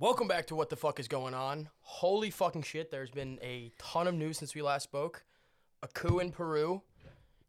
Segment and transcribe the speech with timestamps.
[0.00, 1.68] Welcome back to What the Fuck is Going On.
[1.82, 5.24] Holy fucking shit, there's been a ton of news since we last spoke.
[5.82, 6.80] A coup in Peru.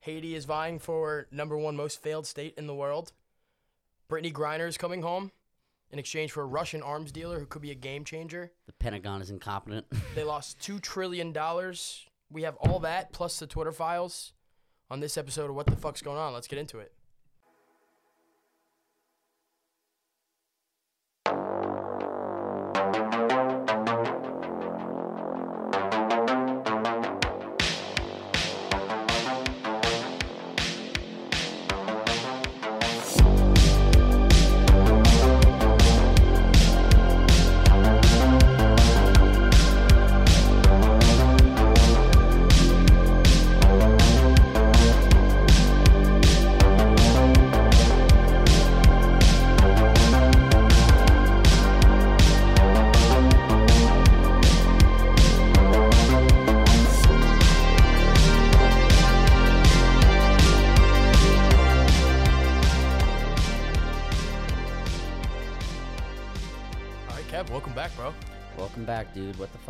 [0.01, 3.13] Haiti is vying for number one most failed state in the world.
[4.09, 5.31] Brittney Griner is coming home
[5.91, 8.51] in exchange for a Russian arms dealer who could be a game changer.
[8.65, 9.85] The Pentagon is incompetent.
[10.15, 11.33] They lost $2 trillion.
[12.29, 14.33] We have all that plus the Twitter files
[14.89, 16.33] on this episode of What the Fuck's Going On.
[16.33, 16.91] Let's get into it.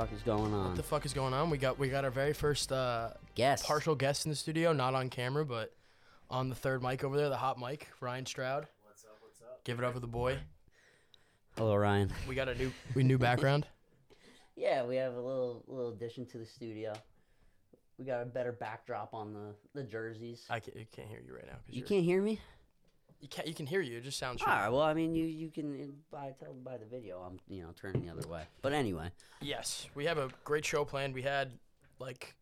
[0.05, 0.67] Fuck is going on?
[0.67, 1.49] What the fuck is going on?
[1.49, 3.65] We got we got our very first uh, Guess.
[3.65, 5.73] partial guest in the studio, not on camera, but
[6.29, 8.67] on the third mic over there, the hot mic, Ryan Stroud.
[8.83, 9.17] What's up?
[9.21, 9.63] What's up?
[9.63, 10.37] Give it up for the boy.
[11.57, 12.11] Hello, Ryan.
[12.27, 13.65] We got a new we new background.
[14.57, 16.93] Yeah, we have a little little addition to the studio.
[17.97, 20.45] We got a better backdrop on the the jerseys.
[20.51, 21.53] I can't, I can't hear you right now.
[21.53, 22.39] 'cause You you're- can't hear me.
[23.21, 23.47] You can't.
[23.47, 23.97] You can hear you.
[23.99, 24.41] It just sounds.
[24.41, 24.69] All right.
[24.69, 27.19] Well, I mean, you you can by tell by the video.
[27.19, 28.43] I'm you know turning the other way.
[28.61, 31.13] But anyway, Yes, we have a great show planned.
[31.13, 31.51] We had
[31.99, 32.35] like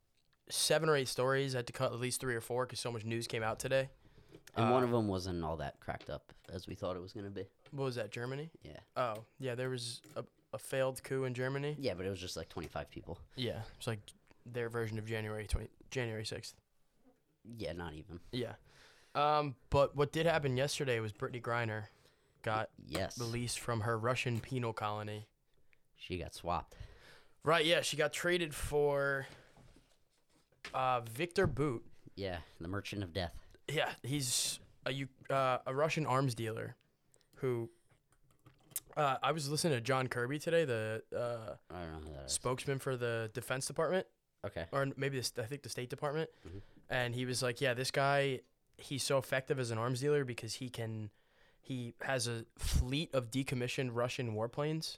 [0.50, 1.54] seven or eight stories.
[1.54, 3.60] I had to cut at least three or four because so much news came out
[3.60, 3.90] today.
[4.56, 7.12] and one Uh, of them wasn't all that cracked up as we thought it was
[7.14, 7.44] gonna be.
[7.72, 8.12] What was that?
[8.12, 8.50] Germany?
[8.64, 8.80] Yeah.
[8.96, 9.56] Oh, yeah.
[9.56, 11.76] There was a, a failed coup in Germany.
[11.78, 13.20] Yeah, but it was just like 25 people.
[13.36, 14.00] Yeah, it's like
[14.46, 16.56] their version of January twenty January sixth.
[17.58, 18.20] Yeah, not even.
[18.32, 18.54] Yeah.
[19.16, 21.86] Um, but what did happen yesterday was Brittney Griner
[22.44, 23.18] got Yes.
[23.20, 25.28] released from her Russian penal colony.
[25.96, 26.76] She got swapped.
[27.44, 29.28] Right, yeah, she got traded for
[30.74, 31.84] uh, Viktor Bout.
[32.16, 33.34] Yeah, the Merchant of Death.
[33.68, 36.76] Yeah, he's a uh, a Russian arms dealer
[37.36, 37.70] who
[38.98, 42.26] uh, I was listening to John Kirby today, the uh, I don't know who that
[42.26, 42.32] is.
[42.34, 44.06] spokesman for the Defense Department,
[44.46, 44.66] Okay.
[44.72, 46.62] or maybe the, I think the State Department, Mhm.
[46.90, 48.42] and he was like, "Yeah, this guy,
[48.80, 51.10] he's so effective as an arms dealer because he can,
[51.62, 54.98] he has a fleet of decommissioned Russian warplanes.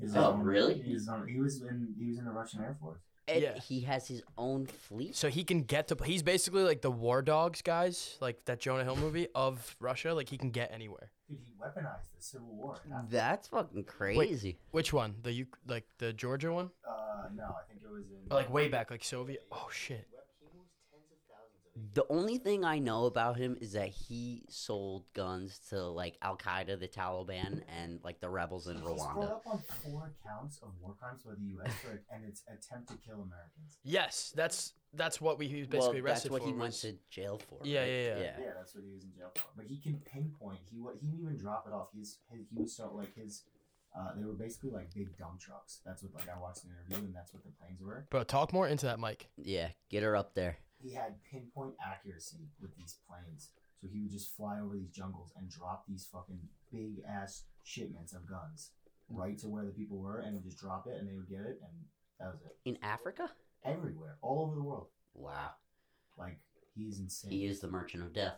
[0.00, 0.80] He's Oh, on- really?
[0.80, 3.00] He's on, he was in he was in the Russian Air Force.
[3.28, 3.58] And Yeah.
[3.60, 5.14] he has his own fleet.
[5.14, 5.96] So he can get to.
[6.04, 10.14] He's basically like the War Dogs guys, like that Jonah Hill movie of Russia.
[10.14, 11.12] Like he can get anywhere.
[11.28, 12.76] Dude, he weaponized the Civil War.
[13.08, 14.58] That's fucking crazy.
[14.72, 15.14] Which one?
[15.22, 16.70] The U- like the Georgia one?
[16.88, 18.32] Uh, no, I think it was in.
[18.32, 19.46] Or, like way back, like Soviet.
[19.52, 20.08] Oh shit.
[21.94, 26.36] The only thing I know about him is that he sold guns to like Al
[26.36, 29.30] Qaeda, the Taliban, and like the rebels in He's brought Rwanda.
[29.30, 31.72] up on four counts of war crimes by the U.S.
[31.82, 33.78] for, and its attempt to kill Americans.
[33.84, 36.48] Yes, that's that's what we he was Well, basically that's what for.
[36.48, 37.58] he went was- to jail for.
[37.62, 37.86] Yeah, right?
[37.88, 38.08] yeah, yeah.
[38.18, 38.32] yeah.
[38.40, 39.42] Yeah, that's what he was in jail for.
[39.56, 40.58] But he can pinpoint.
[40.72, 41.88] He wa- he didn't even drop it off.
[41.94, 43.44] He's his, he was so like his.
[43.96, 45.80] Uh, they were basically like big dump trucks.
[45.86, 48.06] That's what like I watched an interview, and that's what the planes were.
[48.10, 49.28] Bro, talk more into that mic.
[49.36, 50.58] Yeah, get her up there.
[50.82, 53.50] He had pinpoint accuracy with these planes.
[53.80, 58.12] So he would just fly over these jungles and drop these fucking big ass shipments
[58.12, 58.70] of guns
[59.08, 61.60] right to where the people were and just drop it and they would get it
[61.62, 61.72] and
[62.18, 62.56] that was it.
[62.68, 63.30] In Africa?
[63.64, 64.88] Everywhere, all over the world.
[65.14, 65.50] Wow.
[66.18, 66.38] Like
[66.74, 67.30] he's insane.
[67.30, 68.36] He is the Merchant of Death.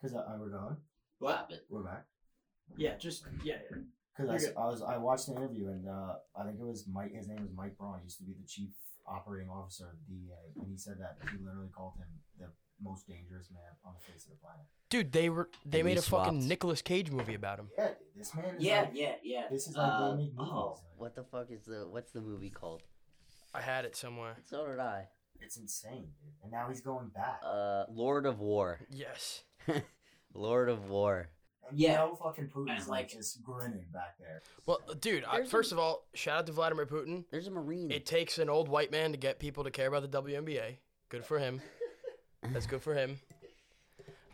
[0.00, 0.76] Because I, I we're going.
[1.18, 1.50] What?
[1.70, 2.04] We're back.
[2.76, 3.58] Yeah, just yeah.
[4.16, 6.66] Because I, You're s- I was I watched the interview and uh, I think it
[6.66, 7.14] was Mike.
[7.14, 7.98] His name was Mike Braun.
[8.00, 8.70] He used to be the chief
[9.06, 12.06] operating officer of the DEA, and he said that he literally called him
[12.38, 12.46] the
[12.82, 14.64] most dangerous man on the face of the planet.
[14.90, 16.48] Dude, they were they And made he a fucking swapped.
[16.48, 17.68] Nicolas Cage movie about him.
[17.78, 18.44] Yeah, dude, this man.
[18.56, 19.42] Is Yeah, like, yeah, yeah.
[19.50, 20.52] This is like Uh, they make movies.
[20.52, 22.82] oh, like- what the fuck is the what's the movie called?
[23.54, 24.36] I had it somewhere.
[24.44, 25.08] So did I.
[25.40, 26.32] It's insane, dude.
[26.42, 27.40] And now he's going back.
[27.44, 28.80] Uh, Lord of War.
[28.90, 29.42] Yes.
[30.34, 31.28] Lord of War.
[31.68, 31.90] And yeah.
[31.92, 34.42] you know fucking Putin's And, like like- just grinning back there.
[34.66, 37.24] Well, dude, I, There's a- first of all, shout out to Vladimir Putin.
[37.30, 37.90] There's a Marine.
[37.90, 40.76] It takes an old white man to get people to care about the WNBA.
[41.08, 41.60] Good for him.
[42.52, 43.18] That's good for him.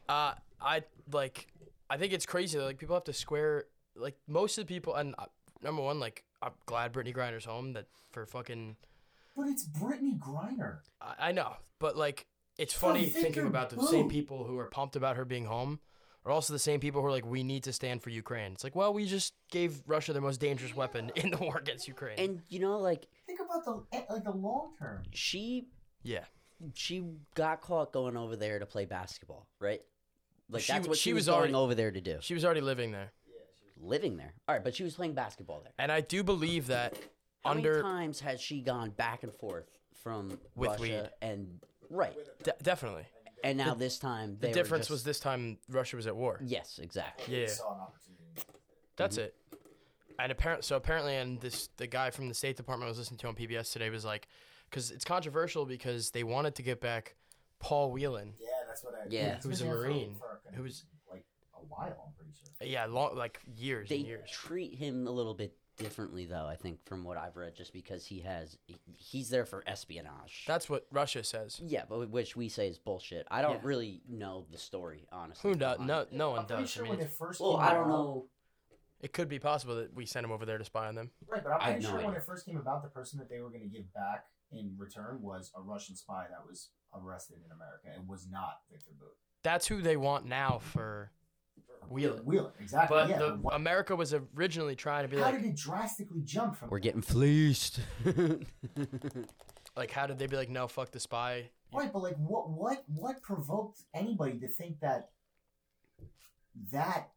[0.08, 1.48] Uh, I like.
[1.90, 2.56] I think it's crazy.
[2.56, 3.64] That, like people have to square.
[3.94, 5.26] Like most of the people, and uh,
[5.62, 7.74] number one, like I'm glad Brittney Griner's home.
[7.74, 8.76] That for fucking.
[9.36, 10.78] But it's Brittney Griner.
[11.00, 12.26] I, I know, but like
[12.56, 15.78] it's funny thinking about the same people who are pumped about her being home
[16.28, 18.52] are also the same people who are like, we need to stand for Ukraine.
[18.52, 21.88] It's like, well, we just gave Russia the most dangerous weapon in the war against
[21.88, 22.18] Ukraine.
[22.18, 25.02] And you know, like Think about the eh, like the long term.
[25.12, 25.68] she
[26.02, 26.24] yeah,
[26.74, 27.04] she
[27.34, 29.80] got caught going over there to play basketball, right?
[30.50, 32.18] Like She that's what she she, was, was going already- over there to do.
[32.20, 33.12] she was already living there,
[33.80, 34.34] Living there.
[34.48, 35.72] All right, but she was playing basketball there.
[35.78, 36.96] and I do believe that
[37.44, 39.66] How under many times has she gone back and forth
[40.02, 41.10] from With Russia weed.
[41.28, 41.60] and
[41.90, 42.16] right?
[42.42, 43.04] de- definitely
[43.44, 46.16] And now this time the they were difference just- was this time Russia was at
[46.16, 46.40] war.
[46.42, 47.34] Yes, exactly.
[47.34, 47.46] They Yeah.
[47.48, 48.24] saw an opportunity.
[48.96, 49.24] That's Mm-hmm.
[49.26, 49.34] it.
[50.18, 53.18] And apparent so apparently, and this the guy from the State Department I was listening
[53.18, 54.26] to on PBS today was like,
[54.68, 57.14] because it's controversial because they wanted to get back
[57.60, 59.06] Paul Whelan, Yeah, that's what I.
[59.08, 59.36] Yeah.
[59.36, 61.24] he's Who's been a Marine, for who was- like
[61.54, 62.04] a while.
[62.06, 62.66] I'm pretty sure.
[62.68, 64.30] yeah, long like years They and years.
[64.30, 66.46] treat him a little bit differently, though.
[66.46, 68.58] I think from what I've read, just because he has
[68.96, 70.44] he's there for espionage.
[70.46, 71.60] That's what Russia says.
[71.64, 73.26] yeah, but which we say is bullshit.
[73.30, 73.60] I don't Yeah.
[73.62, 75.50] really know the story, honestly.
[75.50, 75.78] Who does?
[75.80, 76.70] No, no one I'm pretty does.
[76.70, 77.40] sure I when mean, it first.
[77.40, 78.26] Well, I don't know.
[79.00, 81.10] it could be possible that we sent him over there to spy on them.
[81.26, 83.18] Right, but I'm I have pretty no sure when it first came about, the person
[83.20, 86.70] that they were going to give back in return was a Russian spy that was
[86.94, 87.88] arrested in America.
[87.94, 89.14] It was not Viktor Bout.
[89.44, 91.12] That's who they want now for
[91.88, 92.24] Whelan.
[92.24, 92.96] Wheeler, exactly.
[92.96, 93.18] But yeah.
[93.18, 96.56] the, but America was originally trying to be how like, How did it drastically jump
[96.56, 96.70] from?
[96.70, 97.80] We're getting fleeced.
[99.76, 101.50] like, how did they be like, no, fuck the spy?
[101.72, 105.10] Right, but like, what, what, what provoked anybody to think that
[106.72, 107.10] that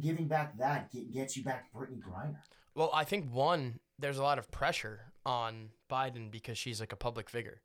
[0.00, 2.36] giving back that get, gets you back Brittney Griner?
[2.74, 6.96] Well, I think one, there's a lot of pressure on Biden because she's like a
[6.96, 7.60] public figure.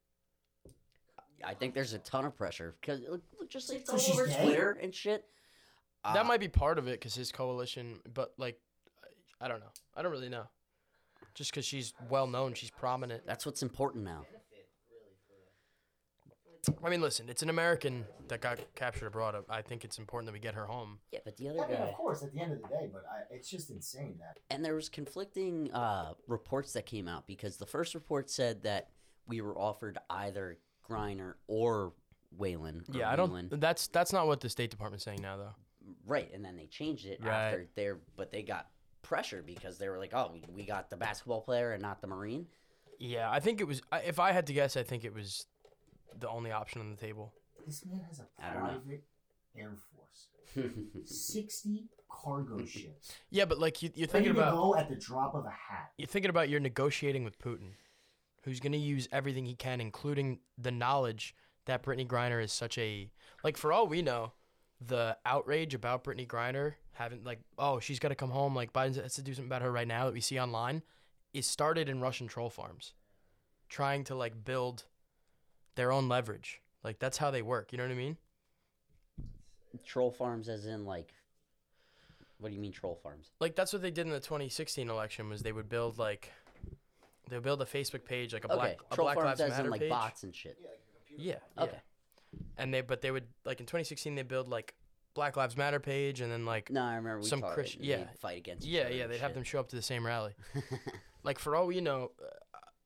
[1.43, 3.99] I think there's a ton of pressure because look, look, just like it's So all
[3.99, 4.43] she's over gay?
[4.43, 5.25] Twitter and shit.
[6.13, 8.59] That Uh, might be part of it because his coalition, but like,
[9.41, 9.71] I I don't know.
[9.95, 10.45] I don't really know.
[11.33, 13.25] Just because she's well known, she's prominent.
[13.25, 14.25] That's what's important now.
[16.83, 19.35] I mean, listen, it's an American that got captured abroad.
[19.49, 20.97] I think it's important that we get her home.
[21.11, 23.05] Yeah, but the other I mean, of course, at the end of the day, but
[23.07, 27.57] I, it's just insane that and there was conflicting uh, reports that came out because
[27.57, 28.89] the first report said that
[29.27, 30.57] we were offered either
[30.89, 31.93] Griner or
[32.35, 32.83] Whelan.
[32.89, 33.29] or Yeah, I don't.
[33.29, 33.49] Whelan.
[33.51, 35.55] That's that's not what the State Department's saying now, though.
[36.05, 37.31] Right, and then they changed it Right.
[37.31, 38.67] after there, but they got
[39.01, 42.07] pressure because they were like, "Oh, we, we got the basketball player and not the
[42.07, 42.47] Marine."
[42.99, 43.81] Yeah, I think it was.
[44.05, 45.45] If I had to guess, I think it was
[46.17, 47.33] the only option on the table.
[47.65, 49.03] this man has a I private
[49.57, 50.29] air force,
[51.05, 55.45] sixty cargo ships, Yeah, but like you, you're thinking about go at the drop of
[55.45, 55.91] a hat.
[55.97, 57.71] you're thinking about you're negotiating with Putin,
[58.43, 61.35] who's going to use everything he can, including the knowledge
[61.65, 63.09] that Brittney Griner is such a
[63.43, 63.57] like.
[63.57, 64.31] For all we know,
[64.81, 68.55] the outrage about Brittney Griner having like, oh, she's got to come home.
[68.55, 70.81] Like Biden has to do something about her right now that we see online,
[71.33, 72.93] is started in Russian troll farms,
[73.69, 74.85] trying to like build
[75.75, 76.61] their own leverage.
[76.83, 77.71] Like that's how they work.
[77.71, 78.17] You know what I mean?
[79.85, 81.13] troll farms, as in like,
[82.39, 83.31] what do you mean troll farms?
[83.39, 86.31] like that's what they did in the 2016 election was they would build like
[87.29, 89.41] they would build a Facebook page like a black okay, a troll Black farms Lives
[89.41, 89.89] as Matter in like page.
[89.89, 90.57] bots and shit.
[91.17, 91.63] Yeah, yeah.
[91.63, 91.77] Okay.
[92.57, 94.75] And they but they would like in 2016 they build like
[95.13, 97.41] Black Lives Matter page and then like No, I remember Some.
[97.41, 98.05] Christian- yeah.
[98.19, 98.65] fight against.
[98.65, 100.33] each yeah other yeah they'd have them show up to the same rally.
[101.23, 102.11] like for all we know,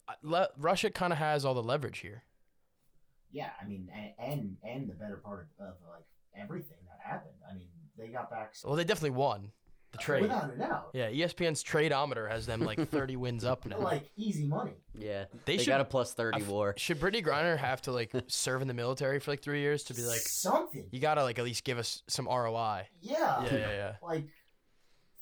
[0.07, 2.24] uh, le- Russia kind of has all the leverage here.
[3.31, 6.06] Yeah, I mean, and and, and the better part of, of like
[6.36, 7.36] everything that happened.
[7.50, 7.68] I mean,
[7.98, 9.51] they got back Well, they definitely won the
[10.00, 10.22] trade.
[10.24, 10.90] without a doubt.
[10.94, 13.79] Yeah, ESPN's tradeometer has them like 30 wins up now.
[13.79, 14.74] Like easy money.
[14.98, 16.74] Yeah, They they, should- got a plus thirty I f- war.
[16.77, 19.94] Should Brittney Griner have to like serve in the military for like three years to
[19.94, 20.86] be like, something.
[20.91, 22.88] you gotta like at least give us some ROI?
[23.01, 23.44] Yeah.
[23.46, 23.96] Yeah, yeah, yeah.
[24.03, 24.25] Like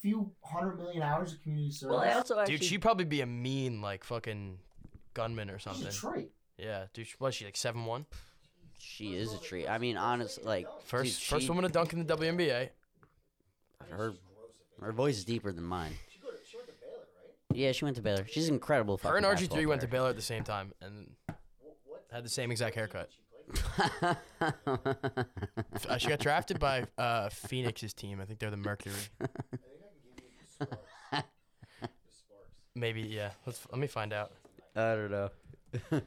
[0.01, 1.95] few hundred million hours of community service.
[1.95, 2.57] Well, I also actually.
[2.57, 4.59] Dude, she'd probably be a mean like fucking
[5.13, 5.85] gunman or something.
[5.85, 6.31] She's a trait.
[6.57, 7.07] Yeah, dude.
[7.19, 8.05] Was she like seven one?
[8.79, 9.67] she is a treat.
[9.67, 12.69] I mean, honestly, like First, dude, first she- woman to dunk in the WNBA.
[13.89, 14.13] Her,
[14.81, 15.91] her voice is deeper than mine.
[16.11, 16.93] She, go to, she went to Baylor,
[17.49, 17.57] right?
[17.57, 18.25] Yeah, she went to Baylor.
[18.29, 18.97] She's an incredible.
[18.97, 21.11] Her and RG three basketball went to Baylor at the same time and
[22.11, 23.09] had the same exact haircut.
[23.53, 24.17] player.
[25.87, 28.19] Uh, she got drafted by uh, Phoenix's team.
[28.19, 28.93] I think they're the Mercury.
[32.75, 33.31] Maybe yeah.
[33.45, 34.31] Let's let me find out.
[34.75, 35.29] I don't know.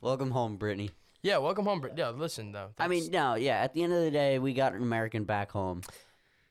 [0.00, 0.90] Welcome home, Brittney.
[1.22, 1.80] Yeah, welcome home.
[1.80, 2.68] Brit- Yeah, listen though.
[2.78, 3.56] I mean, no, yeah.
[3.56, 5.80] At the end of the day, we got an American back home.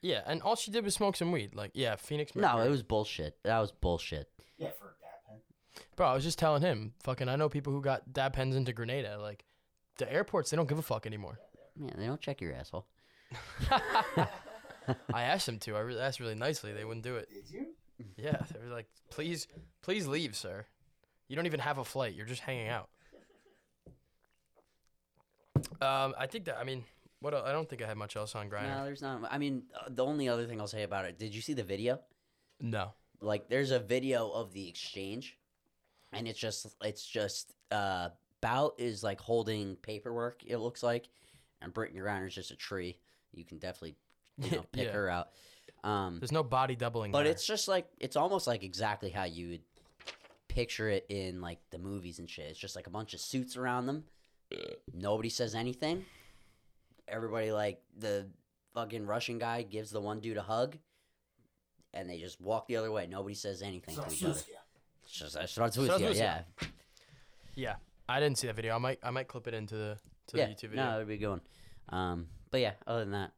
[0.03, 1.55] Yeah, and all she did was smoke some weed.
[1.55, 2.35] Like, yeah, Phoenix.
[2.35, 3.37] No, it was bullshit.
[3.43, 4.29] That was bullshit.
[4.57, 5.37] Yeah, for a dab pen.
[5.95, 6.93] Bro, I was just telling him.
[7.03, 9.17] Fucking, I know people who got dab pens into Grenada.
[9.17, 9.45] Like,
[9.97, 11.39] the airports, they don't give a fuck anymore.
[11.79, 12.85] Yeah, they don't check your asshole.
[13.71, 14.27] I
[15.23, 15.77] asked them to.
[15.77, 16.73] I really asked really nicely.
[16.73, 17.29] They wouldn't do it.
[17.33, 17.67] Did you?
[18.17, 19.47] Yeah, they were like, please,
[19.81, 20.65] please leave, sir.
[21.29, 22.13] You don't even have a flight.
[22.13, 22.89] You're just hanging out.
[25.81, 26.57] Um, I think that.
[26.59, 26.83] I mean,
[27.23, 27.33] What?
[27.33, 28.67] el- I don't think I had much else on Griner.
[28.77, 29.21] No, there's not.
[29.31, 31.17] I mean, uh, the only other thing I'll say about it.
[31.17, 31.99] Did you see the video?
[32.59, 32.91] No.
[33.21, 35.37] Like, there's a video of the exchange,
[36.11, 38.09] and it's just it's just uh,
[38.41, 40.43] Bout is like holding paperwork.
[40.45, 41.07] It looks like,
[41.61, 42.97] and Brittney Griner's just a tree.
[43.33, 43.95] You can definitely
[44.39, 44.91] you know, pick Yeah.
[44.91, 45.29] her out.
[45.85, 47.11] Um, There's no body doubling.
[47.13, 47.31] but there.
[47.31, 49.61] it's just like it's almost like exactly how you would
[50.49, 52.45] picture it in like the movies and shit.
[52.49, 54.03] It's just like a bunch of suits around them.
[54.93, 56.05] Nobody says anything.
[57.07, 58.27] Everybody like the
[58.73, 60.77] fucking Russian guy gives the one dude a hug,
[61.93, 63.07] and they just walk the other way.
[63.07, 64.39] Nobody says anything to each other.
[65.03, 66.41] It's just that starts with you, yeah,
[67.55, 67.75] yeah.
[68.07, 68.75] I didn't see that video.
[68.75, 70.45] I might I might clip it into the to yeah.
[70.47, 70.85] the YouTube video.
[70.85, 71.41] No, it'd be good.
[71.89, 73.31] Um, but yeah, other than that,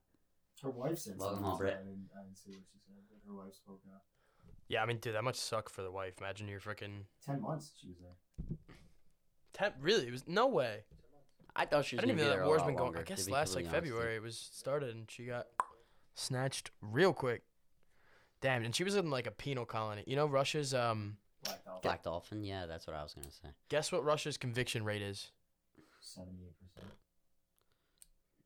[0.61, 1.49] Her wife said Welcome something.
[1.49, 1.73] home, Britt.
[1.73, 4.01] I didn't, I didn't see what she said, but her wife spoke out.
[4.67, 6.15] Yeah, I mean, dude, that must suck for the wife.
[6.19, 8.57] Imagine you're freaking Ten months she was there.
[9.53, 9.71] ten.
[9.81, 10.07] Really?
[10.07, 10.83] It was no way.
[11.55, 12.85] I thought she I was didn't even know that war's lot been going.
[12.87, 13.91] longer, I guess last like completely honest with you.
[13.95, 15.47] February it was started, and she got
[16.13, 17.43] snatched real quick.
[18.41, 20.03] Damn, and she was in like a penal colony.
[20.05, 21.17] You know, Russia's um.
[21.43, 21.81] Black Dolphin.
[21.83, 23.49] Black Dolphin, yeah, that's what I was gonna say.
[23.69, 25.31] Guess what Russia's conviction rate is?
[26.01, 26.91] Seventy-eight percent.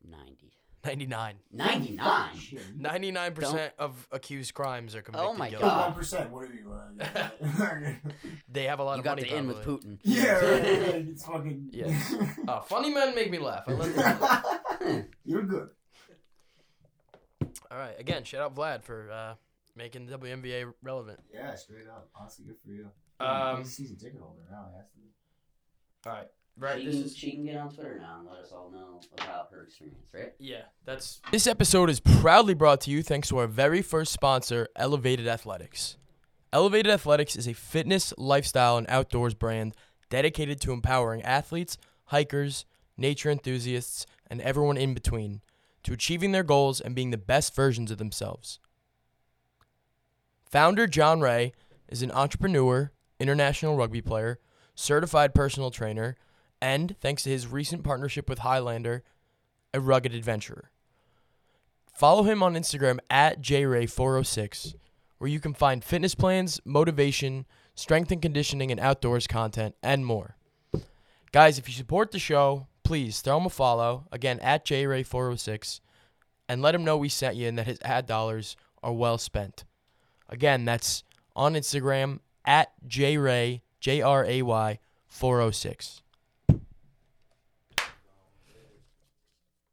[0.06, 0.52] 90.
[0.86, 1.36] 99.
[1.52, 2.38] 99?
[2.38, 2.80] Shit.
[2.82, 5.66] 99% of accused crimes are convicted Oh my guilty.
[5.66, 5.90] God.
[5.90, 6.30] One percent.
[6.32, 6.72] What are you?
[6.72, 7.94] Uh,
[8.52, 9.30] They have a lot You of got money.
[9.30, 9.92] the in with probably.
[9.92, 10.00] Putin.
[10.04, 10.64] yeah, right, right,
[11.12, 11.70] it's fucking.
[11.72, 12.16] Yes.
[12.48, 13.64] Uh, funny men make me laugh.
[13.68, 13.94] I love
[14.80, 15.06] them.
[15.26, 15.70] You're good.
[17.72, 18.00] All right.
[18.00, 19.34] Again, shout out Vlad for uh,
[19.76, 21.20] making the WNBA relevant.
[21.34, 22.10] Yeah, straight up.
[22.20, 22.90] Honestly, good for you.
[23.20, 24.66] Um, He's a season ticket holder now.
[24.72, 25.04] He has to be.
[26.08, 26.28] All right.
[26.60, 26.80] Right.
[26.80, 29.00] she, This can, is she can get on Twitter now and let us all know
[29.18, 30.34] about her experience, right?
[30.40, 31.22] Yeah, that's.
[31.32, 35.98] This episode is proudly brought to you thanks to our very first sponsor, Elevated Athletics.
[36.52, 39.74] Elevated Athletics is a fitness, lifestyle, and outdoors brand
[40.10, 42.66] dedicated to empowering athletes, hikers,
[42.98, 45.42] nature enthusiasts, and everyone in between
[45.84, 48.60] to achieving their goals and being the best versions of themselves.
[50.44, 51.54] Founder John Ray
[51.88, 54.40] is an entrepreneur, international rugby player,
[54.76, 56.18] certified personal trainer,
[56.62, 59.04] and, thanks to his recent partnership with Highlander,
[59.74, 60.72] a rugged adventurer.
[61.94, 64.76] Follow him on Instagram at jray406,
[65.18, 70.36] where you can find fitness plans, motivation, strength and conditioning, and outdoors content, and more.
[71.32, 75.80] Guys, if you support the show, please throw him a follow, again, at jray406,
[76.48, 79.66] and let him know we sent you and that his ad dollars are well spent.
[80.28, 81.04] Again, that's
[81.36, 86.02] on Instagram at jray, J-R-A-Y, 406.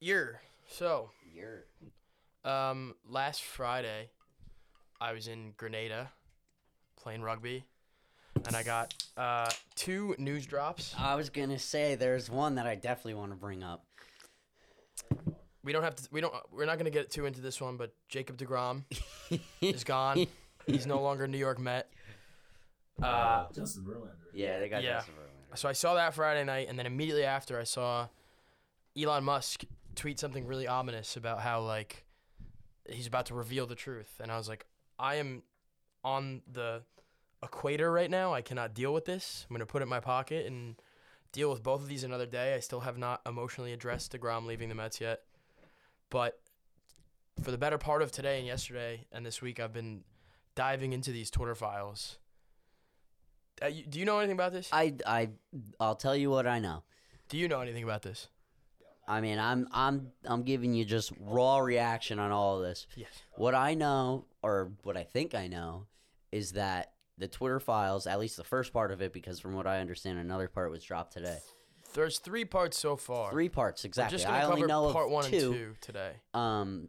[0.07, 0.41] Year.
[0.69, 1.65] So, You're
[2.45, 4.09] um, last Friday,
[5.01, 6.13] I was in Grenada
[6.97, 7.65] playing rugby,
[8.47, 10.95] and I got uh, two news drops.
[10.97, 13.85] I was gonna say there's one that I definitely want to bring up.
[15.65, 16.09] We don't have to.
[16.13, 16.33] We don't.
[16.53, 18.85] We're not gonna get too into this one, but Jacob deGrom
[19.61, 20.29] is gone.
[20.69, 21.91] He's no longer New York Met.
[23.03, 24.13] Uh, Justin Verlander.
[24.33, 24.99] yeah, they got Yeah.
[24.99, 25.59] Justin Verlander.
[25.59, 28.07] so I saw that Friday night, and then immediately after, I saw
[28.97, 29.65] Elon Musk
[29.97, 32.05] tweet something really ominous about how like
[32.89, 34.67] he's about to reveal the truth, and I was like,
[34.99, 35.43] I am
[36.05, 36.83] on the
[37.43, 38.33] equator right now.
[38.33, 39.47] I cannot deal with this.
[39.49, 40.77] I'm gonna put it in my pocket and
[41.33, 42.55] deal with both of these another day.
[42.55, 45.23] I still have not emotionally addressed deGrom leaving the Mets yet,
[46.11, 46.39] but
[47.43, 50.05] for the better part of today and yesterday and this week, I've been
[50.55, 52.19] diving into these Twitter files.
[53.63, 54.69] Uh, you, do you know anything about this?
[54.73, 55.31] I I
[55.81, 56.83] I'll tell you what I know.
[57.29, 58.29] Do you know anything about this?
[59.09, 62.87] I mean, I'm I'm I'm giving you just raw reaction on all of this.
[62.97, 63.09] Yes.
[63.37, 65.87] What I know, or what I think I know,
[66.33, 69.67] is that the Twitter files, at least the first part of it, because from what
[69.67, 71.39] I understand, another part was dropped today.
[71.95, 73.31] There's three parts so far.
[73.31, 74.23] Three parts exactly.
[74.25, 75.37] I only know part of one two.
[75.37, 76.89] and two today, Um,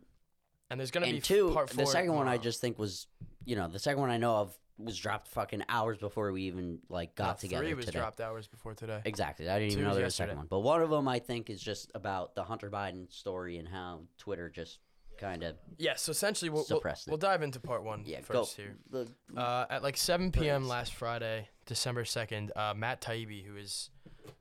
[0.69, 1.51] and there's gonna be and f- two.
[1.53, 1.85] part four.
[1.85, 3.07] The second one I just think was,
[3.45, 6.79] you know, the second one I know of was dropped fucking hours before we even
[6.89, 7.99] like got No, together Three was today.
[7.99, 9.01] dropped hours before today.
[9.05, 9.49] Exactly.
[9.49, 10.47] I didn't Two even know there was a second one.
[10.49, 14.01] But one of them I think is just about the Hunter Biden story and how
[14.17, 14.79] Twitter just
[15.17, 15.95] kind of Yeah.
[15.95, 17.11] So essentially, we'll, we'll, Suppressed it.
[17.11, 18.63] we'll dive into part one yeah first go.
[18.63, 18.75] here.
[18.91, 19.07] The,
[19.39, 20.61] Uh, at like 7 p.m.
[20.61, 20.67] Thanks.
[20.69, 23.89] last Friday, December 2nd, uh, Matt Taibbi, who is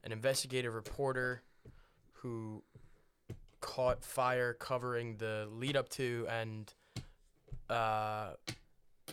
[0.05, 1.43] an investigative reporter
[2.21, 2.63] who
[3.61, 6.73] caught fire covering the lead up to and
[7.71, 8.31] uh,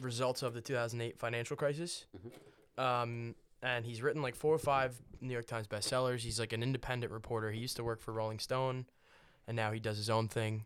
[0.01, 2.05] results of the 2008 financial crisis.
[2.77, 6.19] Um, and he's written like four or five New York Times bestsellers.
[6.19, 7.51] He's like an independent reporter.
[7.51, 8.85] He used to work for Rolling Stone,
[9.47, 10.65] and now he does his own thing.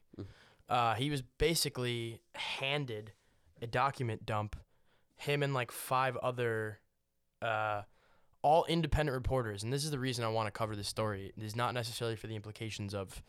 [0.68, 3.14] Uh, he was basically handed
[3.62, 4.56] a document dump.
[5.16, 6.80] Him and like five other,
[7.42, 7.84] uh,
[8.42, 11.34] all independent reporters, and this is the reason I want to cover this story.
[11.36, 13.24] It is not necessarily for the implications of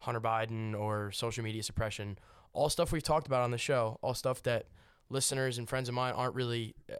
[0.00, 2.18] Hunter Biden or social media suppression.
[2.52, 3.98] All stuff we've talked about on the show.
[4.02, 4.66] All stuff that
[5.10, 6.96] listeners and friends of mine aren't really uh,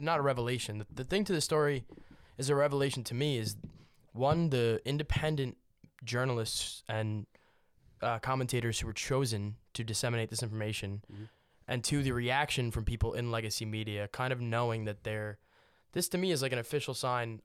[0.00, 0.78] not a revelation.
[0.78, 1.84] The, the thing to the story
[2.36, 3.56] is a revelation to me is
[4.12, 5.56] one the independent
[6.04, 7.26] journalists and
[8.00, 11.28] uh, commentators who were chosen to disseminate this information, Mhm.
[11.66, 15.38] and two the reaction from people in legacy media, kind of knowing that they're.
[15.92, 17.40] This to me is like an official sign.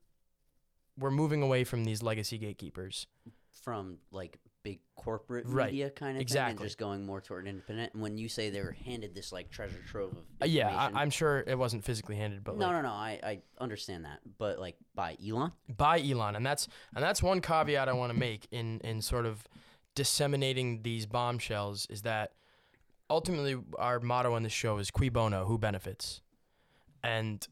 [0.96, 3.06] We're moving away from these legacy gatekeepers.
[3.52, 5.66] from like big corporate Right.
[5.70, 6.50] media kind of thing Exactly.
[6.52, 7.92] and just going more toward independent.
[7.92, 11.02] And when you say they were handed this like treasure trove of Uh, yeah, I,
[11.02, 12.88] I'm sure it wasn't physically handed, but no, like, no, no.
[12.94, 16.66] I, I understand that, but like by Elon, by Elon, and that's
[16.96, 19.44] and that's one caveat I want to make in in sort of
[19.94, 22.32] disseminating these bombshells is that
[23.10, 26.20] ultimately our motto on this show is cui bono, who benefits,
[27.02, 27.46] and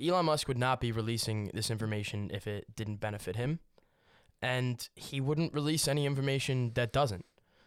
[0.00, 3.58] Elon Musk would not be releasing this information if it didn't benefit him,
[4.42, 7.24] and he wouldn't release any information that doesn't.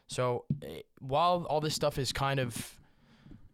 [0.08, 2.78] So eh, while all this stuff is kind of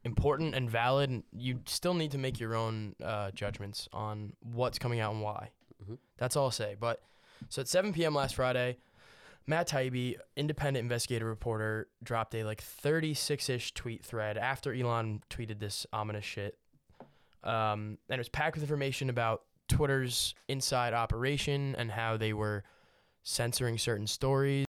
[0.03, 5.00] important and valid, you still need to make your own uh, judgments on what's coming
[5.00, 5.51] out and why.
[5.83, 5.97] Mhm.
[6.17, 6.75] That's all I'll say.
[6.79, 7.01] But
[7.50, 8.15] so at 7 p.m.
[8.15, 8.77] last Friday,
[9.45, 15.86] Matt Taibbi, independent investigative reporter, dropped a like 36-ish tweet thread after Elon tweeted this
[15.93, 16.57] ominous shit.
[17.43, 22.63] Um, and it was packed with information about Twitter's inside operation and how they were
[23.27, 24.66] censoring certain stories.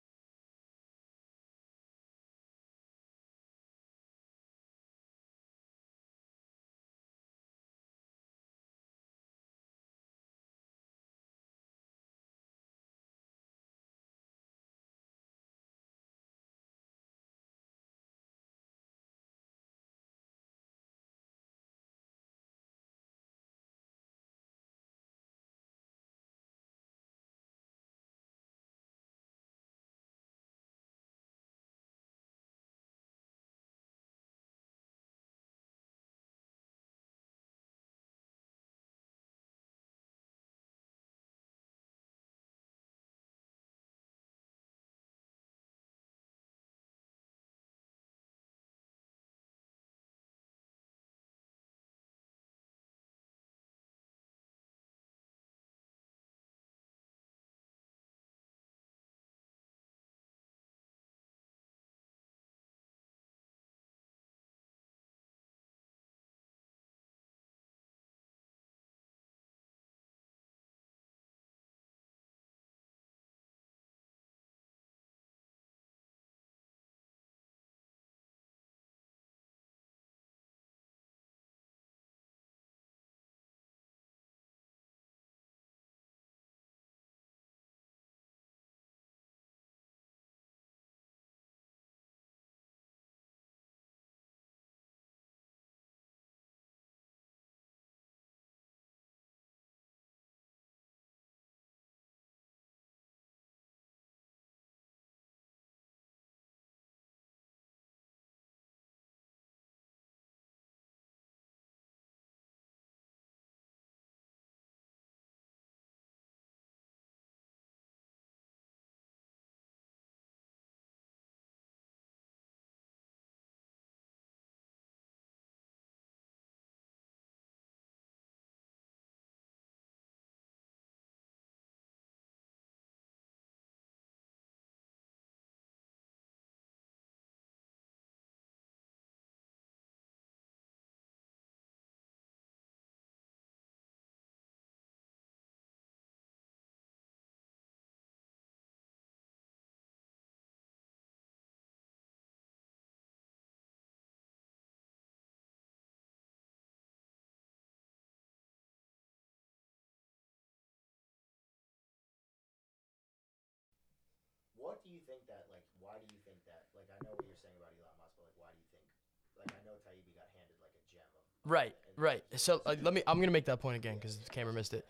[165.01, 165.65] You think that like?
[165.81, 166.69] Why do you think that?
[166.77, 168.85] Like, I know what you're saying about Elon Musk, but like, why do you think?
[169.33, 171.25] Like, I know Taibbi got handed like a gem of.
[171.41, 172.21] Right, right.
[172.37, 173.01] So uh, let me.
[173.09, 174.85] I'm gonna make that point again because the camera missed it.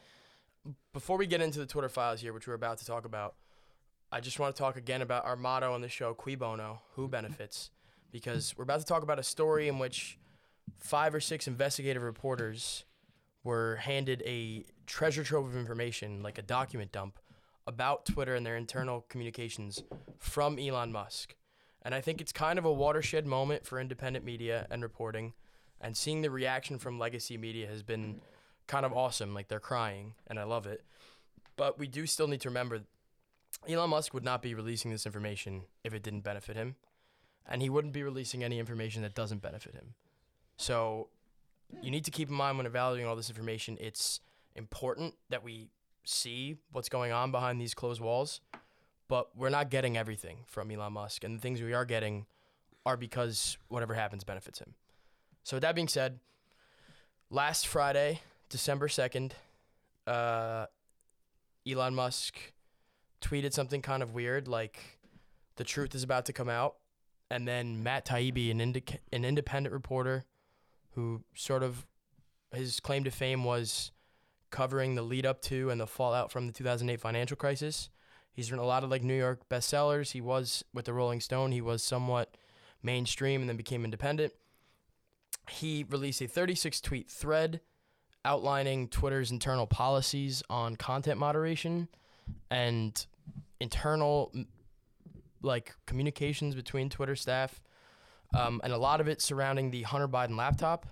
[0.91, 3.35] Before we get into the Twitter files here, which we're about to talk about,
[4.11, 7.07] I just want to talk again about our motto on the show: "Cui bono," who
[7.07, 7.71] benefits,
[8.11, 10.19] because we're about to talk about a story in which
[10.77, 12.83] five or six investigative reporters
[13.43, 17.17] were handed a treasure trove of information, like a document dump,
[17.67, 19.83] about Twitter and their internal communications
[20.17, 21.35] from Elon Musk.
[21.81, 25.33] And I think it's kind of a watershed moment for independent media and reporting.
[25.79, 28.21] And seeing the reaction from legacy media has been
[28.67, 29.33] kind of awesome.
[29.33, 30.83] Like they're crying, and I love it.
[31.55, 32.81] But we do still need to remember
[33.67, 36.75] Elon Musk would not be releasing this information if it didn't benefit him,
[37.47, 39.93] and he wouldn't be releasing any information that doesn't benefit him.
[40.57, 41.09] So,
[41.81, 44.19] you need to keep in mind when evaluating all this information, it's
[44.55, 45.69] important that we
[46.03, 48.41] see what's going on behind these closed walls,
[49.07, 52.25] but we're not getting everything from Elon Musk, and the things we are getting
[52.85, 54.73] are because whatever happens benefits him.
[55.43, 56.19] So, with that being said,
[57.29, 59.31] last Friday, December 2nd,
[60.07, 60.65] uh,
[61.67, 62.37] Elon Musk
[63.21, 64.99] tweeted something kind of weird, like
[65.55, 66.75] the truth is about to come out.
[67.29, 70.25] And then Matt Taibbi, an, indica- an independent reporter
[70.95, 71.85] who sort of
[72.53, 73.91] his claim to fame was
[74.51, 77.89] covering the lead up to and the fallout from the 2008 financial crisis.
[78.33, 80.11] He's written a lot of like New York bestsellers.
[80.11, 81.51] He was with the Rolling Stone.
[81.51, 82.35] He was somewhat
[82.83, 84.33] mainstream and then became independent.
[85.49, 87.61] He released a 36 tweet thread
[88.23, 91.87] outlining Twitter's internal policies on content moderation
[92.49, 93.05] and
[93.59, 94.31] internal
[95.41, 97.61] like communications between Twitter staff,
[98.35, 100.85] um, and a lot of it surrounding the Hunter Biden laptop.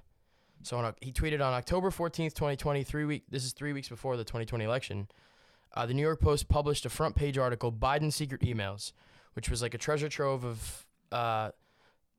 [0.64, 3.24] So on, he tweeted on October 14th, 2020, three week.
[3.30, 5.08] This is three weeks before the 2020 election.
[5.74, 8.92] Uh, the New York Post published a front page article, Biden secret emails,
[9.34, 11.52] which was like a treasure trove of uh,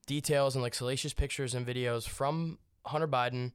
[0.07, 3.53] details and like salacious pictures and videos from Hunter Biden,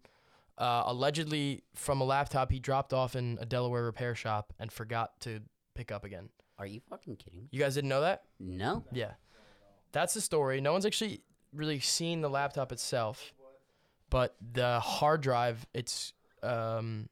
[0.57, 5.19] uh, allegedly from a laptop he dropped off in a Delaware repair shop and forgot
[5.21, 5.39] to
[5.75, 6.29] pick up again.
[6.57, 7.47] Are you fucking kidding me?
[7.51, 8.23] You guys didn't know that?
[8.39, 8.83] No.
[8.91, 9.11] Yeah.
[9.91, 10.61] That's the story.
[10.61, 11.21] No one's actually
[11.53, 13.33] really seen the laptop itself,
[14.09, 16.13] but the hard drive, it's
[16.43, 17.09] um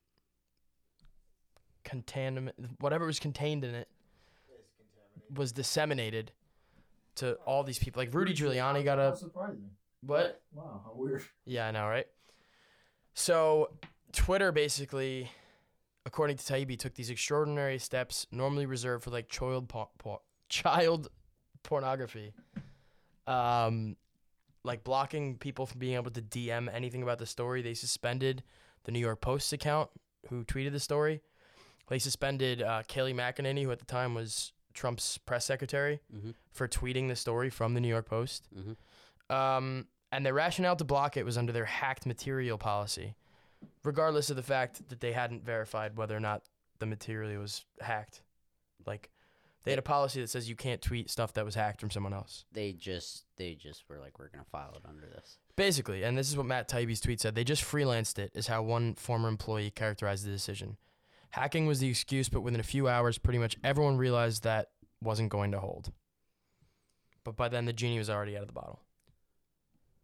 [1.83, 3.89] contaminant whatever was contained in it
[5.33, 6.31] was disseminated
[7.15, 8.01] to all these people.
[8.01, 9.69] Like Rudy Giuliani got a surprising.
[10.01, 10.41] what?
[10.53, 11.23] Wow, how weird.
[11.45, 12.07] Yeah, I know, right?
[13.13, 13.71] So
[14.11, 15.29] Twitter basically,
[16.05, 21.09] according to Taibbi, took these extraordinary steps normally reserved for like child por- por- child
[21.63, 22.33] pornography,
[23.27, 23.95] um,
[24.63, 27.61] like blocking people from being able to DM anything about the story.
[27.61, 28.43] They suspended
[28.85, 29.89] the New York Post's account
[30.29, 31.21] who tweeted the story.
[31.89, 36.31] They suspended uh, Kayleigh McEnany, who at the time was Trump's press secretary, Mm-hmm.
[36.51, 38.47] for tweeting the story from the New York Post.
[38.55, 38.77] Mhm.
[39.35, 43.15] Um, and their rationale to block it was under their hacked material policy,
[43.83, 46.43] regardless of the fact that they hadn't verified whether or not
[46.79, 48.21] the material was hacked.
[48.85, 49.09] Like,
[49.63, 52.13] they had a policy that says you can't tweet stuff that was hacked from someone
[52.13, 52.45] else.
[52.51, 55.37] They just they just were like, we're gonna file it under this.
[55.55, 57.35] Basically, and this is what Matt Taibbi's tweet said.
[57.35, 60.77] They just freelanced it, is how one former employee characterized the decision.
[61.31, 64.69] Hacking was the excuse, but within a few hours, pretty much everyone realized that
[65.01, 65.91] wasn't going to hold.
[67.23, 68.81] But by then, the genie was already out of the bottle.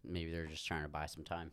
[0.03, 1.51] Maybe they're just trying to buy some time.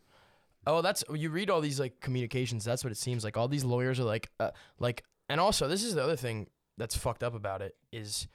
[0.65, 2.63] Oh, that's you read all these like communications.
[2.63, 3.37] That's what it seems like.
[3.37, 6.95] All these lawyers are like, uh, like, and also this is the other thing that's
[6.95, 8.27] fucked up about it is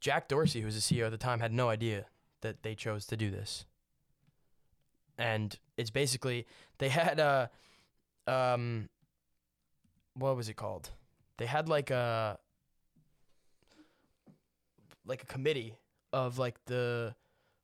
[0.00, 2.06] Jack Dorsey, who was the CEO at the time, had no idea
[2.40, 3.66] that they chose to do this.
[5.18, 6.46] And it's basically
[6.78, 7.50] they had a,
[8.26, 8.88] um,
[10.14, 10.90] what was it called?
[11.38, 12.38] They had like a,
[15.04, 15.74] like a committee
[16.12, 17.14] of like the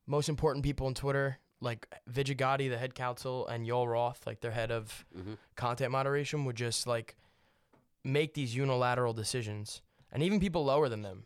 [0.06, 4.40] most important people on Twitter, like Vijaya Gadde, the head counsel, and Yoel Roth, like
[4.40, 5.34] their head of Mm-hmm.
[5.56, 7.16] content moderation, would just like
[8.04, 9.80] make these unilateral decisions,
[10.14, 11.24] and even people lower than them,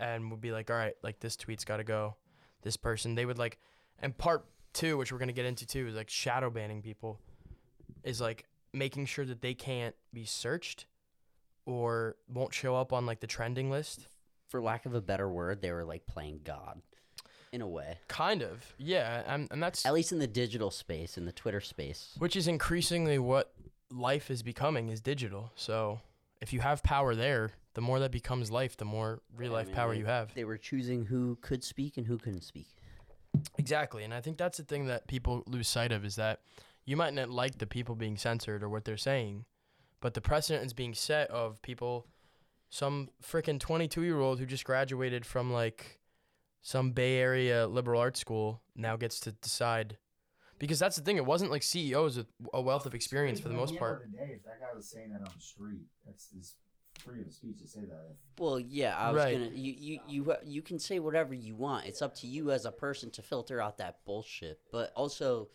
[0.00, 2.16] and would be like, all right, like this tweet's got to go,
[2.62, 3.14] this person.
[3.14, 3.58] They would like,
[3.98, 7.20] and part two, which we're gonna get into too, is like shadow banning people,
[8.02, 10.86] is like making sure that they can't be searched,
[11.66, 14.08] or won't show up on like the trending list.
[14.48, 16.82] For lack of a better word, they were like playing God,
[17.52, 17.98] in a way.
[18.08, 21.60] Kind of, yeah, and, and that's At least in the digital space, in the Twitter
[21.60, 22.14] space.
[22.18, 23.52] which is increasingly what
[23.90, 25.52] life is becoming is digital.
[25.54, 26.00] So
[26.40, 29.66] if you have power there, the more that becomes life, the more real Yeah, life
[29.68, 30.34] man, power they- you have.
[30.34, 32.68] They were choosing who could speak and who couldn't speak.
[33.56, 36.40] Exactly, and I think that's the thing that people lose sight of is that
[36.84, 39.46] you might not like the people being censored or what they're saying,
[40.00, 42.06] but the precedent is being set of people,
[42.68, 46.00] some freaking 22 year old who just graduated from like
[46.60, 49.96] some Bay Area liberal arts school now gets to decide.
[50.58, 53.54] Because that's the thing, it wasn't like CEOs with a wealth of experience for the
[53.54, 54.02] most part.
[54.10, 56.54] the day, if that guy was saying that on the street, that's his
[57.02, 58.16] freedom of speech to say that.
[58.38, 59.32] Well, yeah, I was Right.
[59.32, 59.50] gonna.
[59.54, 61.86] You, you, you, you can say whatever you want.
[61.86, 64.60] It's up to you as a person to filter out that bullshit.
[64.70, 65.48] But also,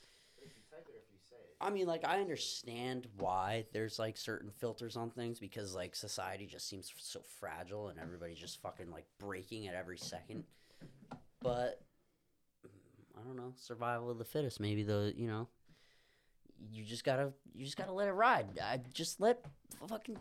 [1.60, 6.46] I mean, like, I understand why there's like certain filters on things because like society
[6.46, 10.44] just seems so fragile and everybody's just fucking like breaking at every second.
[11.42, 11.82] But
[13.18, 14.60] I don't know, survival of the fittest.
[14.60, 15.48] Maybe the you know,
[16.72, 18.60] you just gotta you just gotta let it ride.
[18.62, 19.40] I just let
[19.88, 20.18] fucking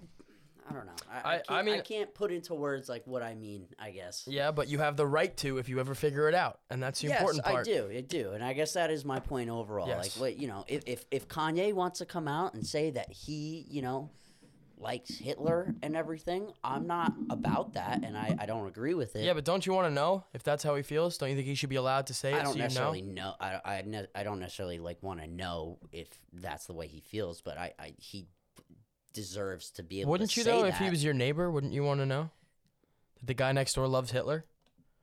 [0.69, 0.93] I don't know.
[1.11, 3.67] I, I- I, I can't, I mean- can't put into words like what I mean.
[3.79, 4.25] I guess.
[4.27, 7.01] Yeah, but you have the right to if you ever figure it out, and that's
[7.01, 7.69] the yes, important part.
[7.69, 7.89] I do.
[7.91, 9.89] I do, and I guess that is my point overall.
[9.89, 9.99] Yes.
[10.17, 13.13] Like, what you know, if, if if Kanye wants to come out and say that
[13.13, 14.11] he, you know,
[14.79, 19.25] likes Hitler and everything, I'm not about that, and I, I don't agree with it.
[19.25, 21.17] Yeah, but don't you want to know if that's how he feels?
[21.17, 22.65] Don't you think he should be allowed to say it I don't so you know?
[22.65, 23.35] necessarily know.
[23.41, 27.01] I I, ne- I don't necessarily like want to know if that's the way he
[27.01, 28.27] feels, but I, I he
[29.17, 30.13] deserves to be able.
[30.13, 31.51] Wouldn't to you though if he was your neighbor?
[31.51, 32.31] Wouldn't you want to know
[33.19, 34.45] that the guy next door loves Hitler?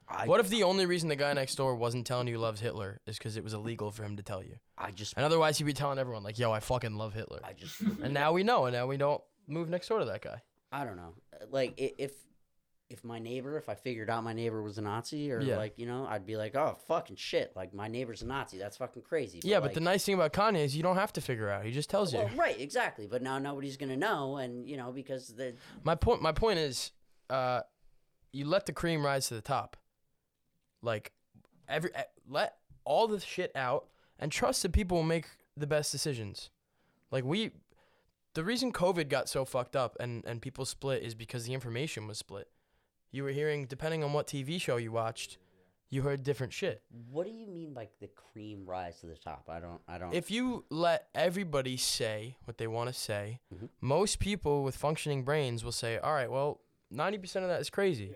[0.07, 2.59] I, What if the only reason the guy next door wasn't telling you he loves
[2.59, 5.57] Hitler is because it was illegal for him to tell you, I just and otherwise
[5.57, 8.43] he'd be telling everyone like, "Yo, I fucking love Hitler," I just and now we
[8.43, 10.41] know, and now we don't move next door to that guy.
[10.71, 11.13] I don't know.
[11.49, 12.13] Like if
[12.93, 15.57] if my neighbor, if I figured out my neighbor was a Nazi, or Yeah.
[15.57, 18.59] like you know, I'd be like, oh fucking shit, like my neighbor's a Nazi.
[18.59, 19.41] That's fucking crazy.
[19.43, 21.65] yeah, but like, the nice thing about Kanye is you don't have to figure out;
[21.65, 22.37] he just tells well, you.
[22.37, 23.07] right, exactly.
[23.07, 26.21] But now nobody's gonna know, and you know because the My point.
[26.21, 26.91] My point is,
[27.29, 27.61] uh,
[28.31, 29.75] you let the cream rise to the top.
[30.81, 31.11] Like,
[31.67, 31.89] every
[32.29, 33.87] let all the shit out
[34.19, 35.25] and trust that people will make
[35.57, 36.51] the best decisions.
[37.11, 37.51] Like we,
[38.33, 42.07] the reason COVID got so fucked up and and people split is because the information
[42.07, 42.49] was split.
[43.13, 45.37] You were hearing, depending on what TV show you watched,
[45.91, 46.81] you heard different shit.
[47.11, 49.43] what do you mean by the cream rise to the top?
[49.47, 49.79] I don't.
[49.87, 50.11] I don't.
[50.13, 53.69] If you let everybody say what they want to say, Mhm.
[53.79, 57.69] most people with functioning brains will say, "All right, well, ninety percent of that is
[57.69, 58.15] crazy."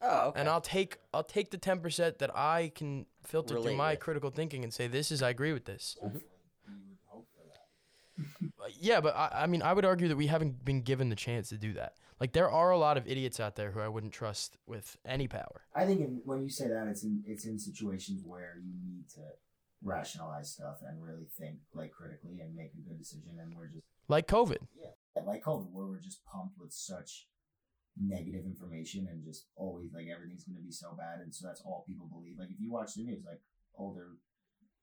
[0.00, 0.40] oh, okay.
[0.40, 3.90] and I'll take I'll take the ten percent that I can filter Relate through my
[3.90, 4.00] with.
[4.00, 5.98] critical thinking and say this is I agree with this.
[6.00, 6.24] Hopefully,
[6.66, 8.48] you would hope for that.
[8.53, 11.16] Uh, Yeah, but I, I mean I would argue that we haven't been given the
[11.16, 11.94] chance to do that.
[12.20, 15.28] Like there are a lot of idiots out there who I wouldn't trust with any
[15.28, 15.62] power.
[15.74, 19.08] I think in, when you say that, it's in it's in situations where you need
[19.16, 19.22] to
[19.82, 23.38] rationalize stuff and really think like critically and make a good decision.
[23.40, 24.58] And we're just Like COVID.
[24.80, 27.26] yeah, like COVID, where we're just pumped with such
[28.00, 31.60] negative information and just always like everything's going to be so bad, and so that's
[31.60, 32.38] all people believe.
[32.38, 33.40] Like if you watch the news, like
[33.76, 34.16] older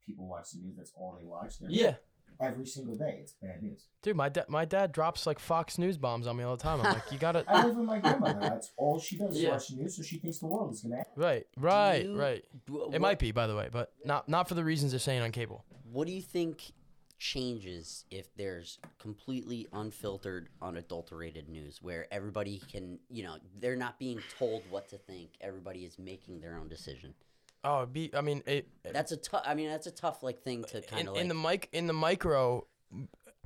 [0.05, 1.59] people watch the news, that's all they watch.
[1.59, 1.95] They're Yeah.
[2.41, 3.85] Every single day, it's bad news.
[4.01, 6.79] Dude, my dad my dad drops like Fox News bombs on me all the time.
[6.81, 8.39] I'm like, you gotta I live with my grandmother.
[8.41, 9.51] That's all she does is Yeah.
[9.51, 11.05] watch the news, so she thinks the world is going to end.
[11.15, 12.43] Right, right, you- right.
[12.69, 15.21] Wh- It might be, by the way, but not not for the reasons they're saying
[15.21, 15.63] on cable.
[15.91, 16.71] What do you think
[17.19, 24.19] changes if there's completely unfiltered, unadulterated news where everybody can, you know, they're not being
[24.39, 25.29] told what to think.
[25.39, 27.13] Everybody is making their own decision.
[27.63, 29.43] Oh, it'd be I mean it, That's a tough.
[29.45, 31.21] I mean, that's a tough like thing to kind in, of like.
[31.21, 32.65] in the mic in the micro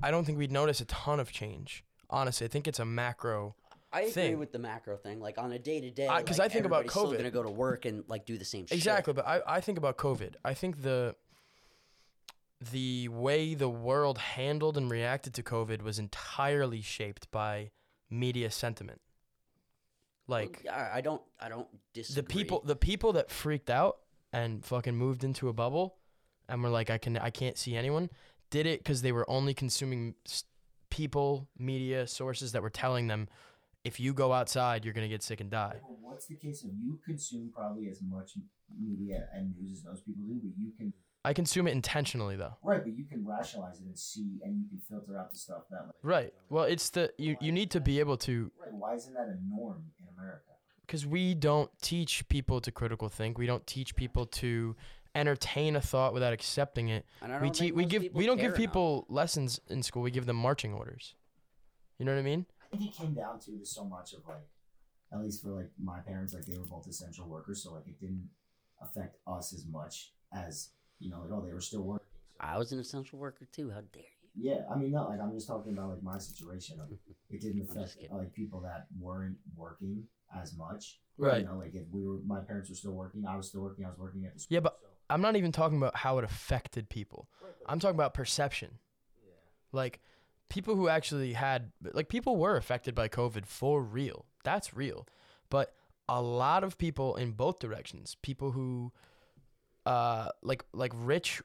[0.02, 1.84] I don't think we'd notice a ton of change.
[2.10, 3.56] Honestly, I think it's a macro
[3.92, 4.38] I agree thing.
[4.38, 6.06] with the macro thing, like on a day to day.
[6.06, 7.16] 'cause I think about still COVID.
[7.18, 8.76] gonna go to work and like do the same shit.
[8.76, 10.34] Exactly, but I, I think about COVID.
[10.44, 11.14] I think the
[12.70, 17.70] the way the world handled and reacted to COVID was entirely shaped by
[18.10, 19.00] media sentiment.
[20.26, 21.22] Like I, I don't.
[21.38, 22.22] I don't disagree.
[22.22, 23.98] the people the people that freaked out
[24.36, 25.96] and fucking moved into a bubble
[26.48, 28.10] and were like I can I can't see anyone
[28.50, 30.14] did it cuz they were only consuming
[30.90, 33.28] people, media sources that were telling them
[33.82, 35.76] if you go outside you're going to get sick and die.
[35.82, 38.32] Well, what's the case of you consume probably as much
[38.78, 40.92] media and news as those people do, but you can
[41.24, 42.56] I consume it intentionally though.
[42.62, 45.62] right, but you can rationalize it and see, and you can filter out the stuff
[45.70, 46.32] that like Right.
[46.50, 48.72] Well, it's the you you need to be able to right.
[48.72, 50.55] Why isn't that a norm in America?
[50.86, 53.38] Because we don't teach people to critical think.
[53.38, 54.76] We don't teach people to
[55.14, 57.04] entertain a thought without accepting it.
[57.22, 58.72] And I We don't te- we give people we don't care give enough.
[58.72, 60.02] people lessons in school.
[60.02, 61.14] We give them marching orders.
[61.98, 62.46] You know what I mean?
[62.62, 64.46] I think it came down to so much of like,
[65.12, 67.98] at least for like my parents, like they were both essential workers, so like it
[68.00, 68.28] didn't
[68.82, 72.06] affect us as much as you know, like oh they were still working.
[72.40, 73.70] So, I was an essential worker too.
[73.70, 74.50] How dare you?
[74.50, 76.76] yeah, I mean, not like I'm just talking about like my situation.
[76.78, 76.98] Like,
[77.30, 80.04] it didn't affect like people that weren't working
[80.42, 81.00] as much.
[81.18, 81.40] Right.
[81.40, 83.84] You know, like if we were, my parents were still working, I was still working,
[83.84, 84.54] I was working at the school.
[84.54, 87.28] Yeah, but- so- I'm not even talking about how it affected people.
[87.66, 88.78] I'm talking about perception.
[89.24, 89.30] Yeah.
[89.70, 90.00] Like
[90.48, 94.26] people who actually had like people were affected by COVID for real.
[94.42, 95.06] That's real.
[95.48, 95.74] But
[96.08, 98.92] a lot of people in both directions, people who
[99.84, 101.40] uh like like rich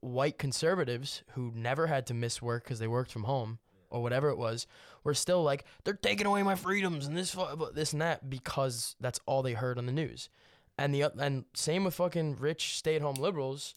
[0.00, 3.58] white conservatives who never had to miss work cuz they worked from home
[3.90, 4.66] or whatever it was,
[5.04, 7.36] were still like they're taking away my freedoms and this
[7.74, 10.28] this and that because that's all they heard on the news.
[10.76, 13.74] And the and same with fucking rich stay-at-home liberals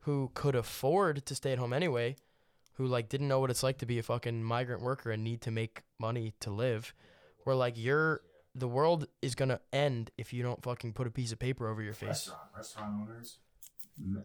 [0.00, 2.16] who could afford to stay at home anyway,
[2.74, 5.40] who like didn't know what it's like to be a fucking migrant worker and need
[5.42, 6.92] to make money to live.
[7.44, 8.20] Were like you're
[8.54, 11.82] the world is gonna end if you don't fucking put a piece of paper over
[11.82, 12.08] your face.
[12.08, 13.38] restaurant, restaurant owners,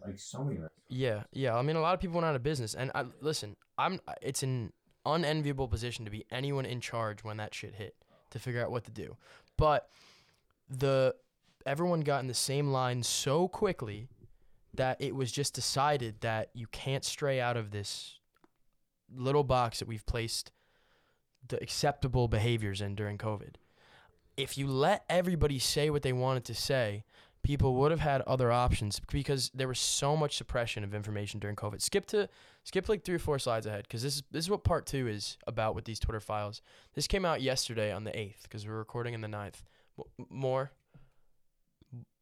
[0.06, 0.74] like so many restaurants.
[0.88, 1.56] Yeah, yeah.
[1.56, 3.56] I mean, a lot of people went out of business, and I listen.
[3.78, 4.00] I'm.
[4.20, 4.72] It's an
[5.14, 7.94] unenviable position to be anyone in charge when that shit hit
[8.30, 9.16] to figure out what to do.
[9.56, 9.88] But
[10.68, 11.14] the
[11.66, 14.08] everyone got in the same line so quickly
[14.74, 18.20] that it was just decided that you can't stray out of this
[19.14, 20.52] little box that we've placed
[21.48, 23.54] the acceptable behaviors in during COVID.
[24.36, 27.04] If you let everybody say what they wanted to say,
[27.48, 31.56] people would have had other options because there was so much suppression of information during
[31.56, 31.80] COVID.
[31.80, 32.28] Skip to
[32.62, 35.08] skip like three or four slides ahead because this is this is what part two
[35.08, 36.60] is about with these Twitter files.
[36.94, 39.62] This came out yesterday on the eighth because we're recording in the 9th.
[39.96, 40.72] W- more,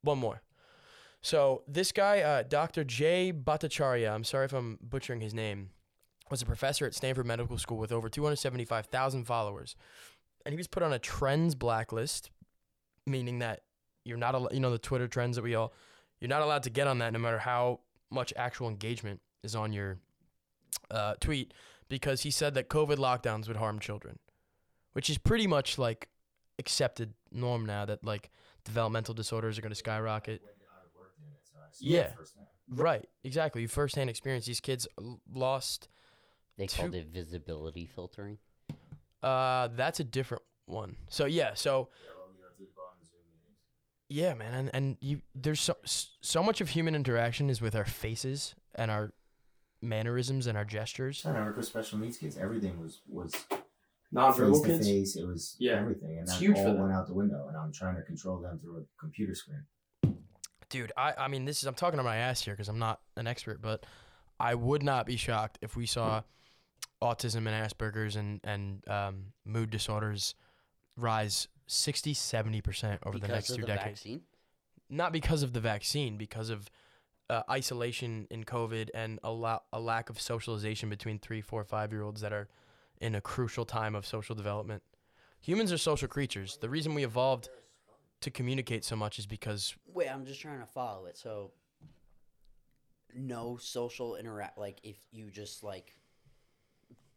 [0.02, 0.42] one more.
[1.22, 2.84] So this guy, uh, Dr.
[2.84, 5.70] Jay Bhattacharya, I'm sorry if I'm butchering his name,
[6.30, 9.74] was a professor at Stanford Medical School with over 275,000 followers,
[10.44, 12.30] and he was put on a trends blacklist,
[13.08, 13.62] meaning that
[14.06, 15.72] you're not, al- you know, the Twitter trends that we all,
[16.20, 19.72] you're not allowed to get on that no matter how much actual engagement is on
[19.72, 19.98] your
[20.90, 21.52] uh, tweet,
[21.88, 24.18] because he said that COVID lockdowns would harm children,
[24.92, 26.08] which is pretty much like
[26.58, 28.30] accepted norm now that like
[28.64, 30.40] developmental disorders are going to skyrocket.
[31.80, 32.12] Yeah.
[32.68, 33.62] Right, exactly.
[33.62, 34.46] You firsthand experience.
[34.46, 35.88] These kids l- lost.
[36.56, 38.38] They Two- called it visibility filtering.
[39.22, 40.96] Uh, that's a different one.
[41.08, 41.88] So yeah, so
[44.08, 47.84] yeah, man, and and you there's so so much of human interaction is with our
[47.84, 49.12] faces and our
[49.82, 51.24] mannerisms and our gestures.
[51.24, 53.32] I remember for special needs kids, everything was was
[54.12, 54.88] Non-verbal face to kids.
[54.88, 55.16] face.
[55.16, 55.72] It was Yeah.
[55.80, 57.48] everything, and It's that huge all went out the window.
[57.48, 59.64] And I'm trying to control them through a computer screen.
[60.68, 63.00] Dude, I I mean this is I'm talking to my ass here because I'm not
[63.16, 63.84] an expert, but
[64.38, 66.22] I would not be shocked if we saw
[67.02, 70.34] autism and Asperger's and and um, mood disorders
[70.96, 74.00] rise 60 70% over the next of two the decades.
[74.00, 74.20] vaccine.
[74.88, 76.70] not because of the vaccine, because of
[77.28, 81.92] uh, isolation in COVID and a, la- a lack of socialization between three, four, five
[81.92, 82.48] year olds that are
[83.00, 84.82] in a crucial time of social development.
[85.40, 86.58] Humans are social creatures.
[86.60, 87.48] The reason we evolved
[88.20, 91.16] to communicate so much is because Wait, I'm just trying to follow it.
[91.16, 91.50] So,
[93.14, 94.58] no social interact.
[94.58, 95.96] Like, if you just like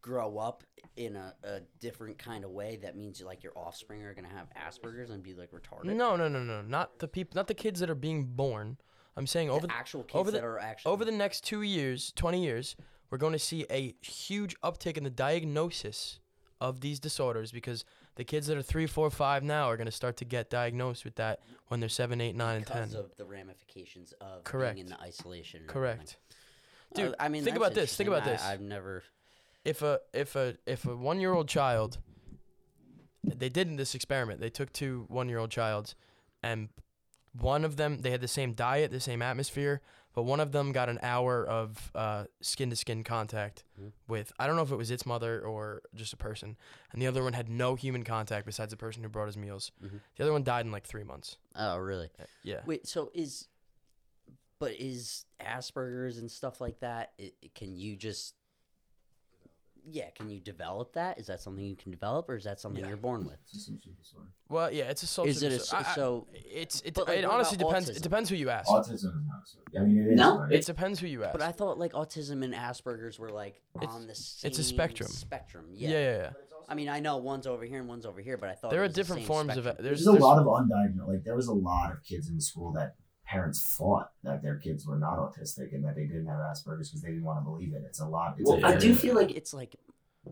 [0.01, 0.63] grow up
[0.95, 4.47] in a, a different kind of way, that means like your offspring are gonna have
[4.55, 5.85] Asperger's and be like retarded.
[5.85, 8.77] no, no, no, no, not the people, not the kids that are being born.
[9.17, 11.61] I'm saying over the, actual kids over the- that are actually over the next two
[11.61, 12.75] years, 20 years,
[13.09, 16.19] we're going to see a huge uptick in the diagnosis
[16.61, 17.83] of these disorders because
[18.15, 21.03] the kids that are three, four, five now are going to start to get diagnosed
[21.05, 22.99] with that when they're seven, eight, nine, and because 10.
[22.99, 24.75] of the ramifications of Correct.
[24.75, 25.63] being in the isolation.
[25.67, 26.17] Correct.
[26.93, 27.11] everything.
[27.11, 28.41] Dude, Uh, I mean, think about this, think about this.
[28.41, 29.03] I, I've never.
[29.69, 31.99] If a if a if a one year old child,
[33.23, 34.39] they did in this experiment.
[34.39, 35.95] They took two one year old childs,
[36.41, 36.69] and
[37.33, 39.81] one of them they had the same diet, the same atmosphere,
[40.15, 41.91] but one of them got an hour of
[42.41, 43.91] skin to skin contact Mhm.
[44.07, 46.57] with I don't know if it was its mother or just a person,
[46.91, 49.71] and the other one had no human contact besides the person who brought his meals.
[49.83, 49.99] Mhm.
[50.15, 51.37] The other one died in like three months.
[51.55, 52.09] Oh, really?
[52.41, 52.63] Yeah.
[52.65, 53.47] Wait, so is,
[54.57, 57.13] but is Asperger's and stuff like that?
[57.19, 58.33] i i- can you just,
[59.89, 61.19] yeah, can you develop that?
[61.19, 62.89] Is that something you can develop, or is that something Yeah.
[62.89, 63.37] you're born with?
[63.45, 64.27] It's a social disorder.
[64.49, 65.29] Well, yeah, it's a social.
[65.29, 66.27] Is it a diso- s- I- I- so?
[66.33, 67.89] It's it, like, it honestly depends.
[67.89, 67.97] autism?
[67.97, 68.67] It depends who you ask.
[68.69, 69.47] Autism is not.
[69.47, 70.17] So, I mean, it is.
[70.17, 71.33] No, but It depends who you ask.
[71.33, 74.49] But I thought like autism and Asperger's were like It's- on the same.
[74.49, 75.09] it's a spectrum.
[75.09, 75.99] Spectrum, yeah, yeah.
[75.99, 76.31] yeah, yeah.
[76.67, 78.81] I mean, I know one's over here and one's over here, but I thought There
[78.81, 79.75] it are was the different same forms of spectrum.
[79.79, 79.83] it.
[79.89, 81.07] There's, There's, a lot of undiagnosed.
[81.07, 82.95] Like there was a lot of kids in the school that
[83.33, 87.01] parents thought that their kids were not autistic and that they didn't have Asperger's because
[87.03, 87.83] they didn't want to believe it.
[87.85, 88.35] It's a lot.
[88.39, 89.75] It's Well, a I do feel like it's like,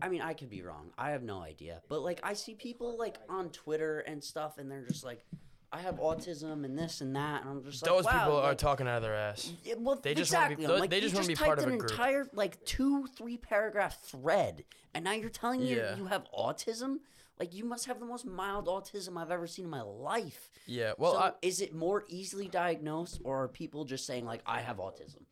[0.01, 0.89] I mean, I could be wrong.
[0.97, 1.81] I have no idea.
[1.89, 5.23] But like, I see people like on Twitter and stuff, and they're just like,
[5.71, 8.49] I have autism and this and that, and I'm just like, those wow, people are
[8.49, 9.51] like, talking out of their ass.
[9.63, 10.65] Yeah, well, They just wanna be- exactly.
[10.65, 11.91] I'm those- like, they you just wanna be typed part of an a group.
[11.91, 14.63] entire like two, three paragraph thread,
[14.95, 15.95] and now you're telling me Yeah.
[15.95, 16.97] you have autism.
[17.39, 20.49] Like you must have the most mild autism I've ever seen in my life.
[20.65, 20.93] Yeah.
[20.97, 24.61] Well, so I, is it more easily diagnosed, or are people just saying like I
[24.61, 25.23] have autism?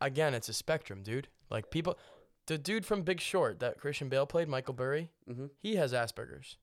[0.00, 1.28] again, it's a spectrum, dude.
[1.50, 1.98] Like people,
[2.46, 5.50] the dude from Big Short that Christian Bale played, Michael Burry, Mhm.
[5.60, 6.58] he has Asperger's,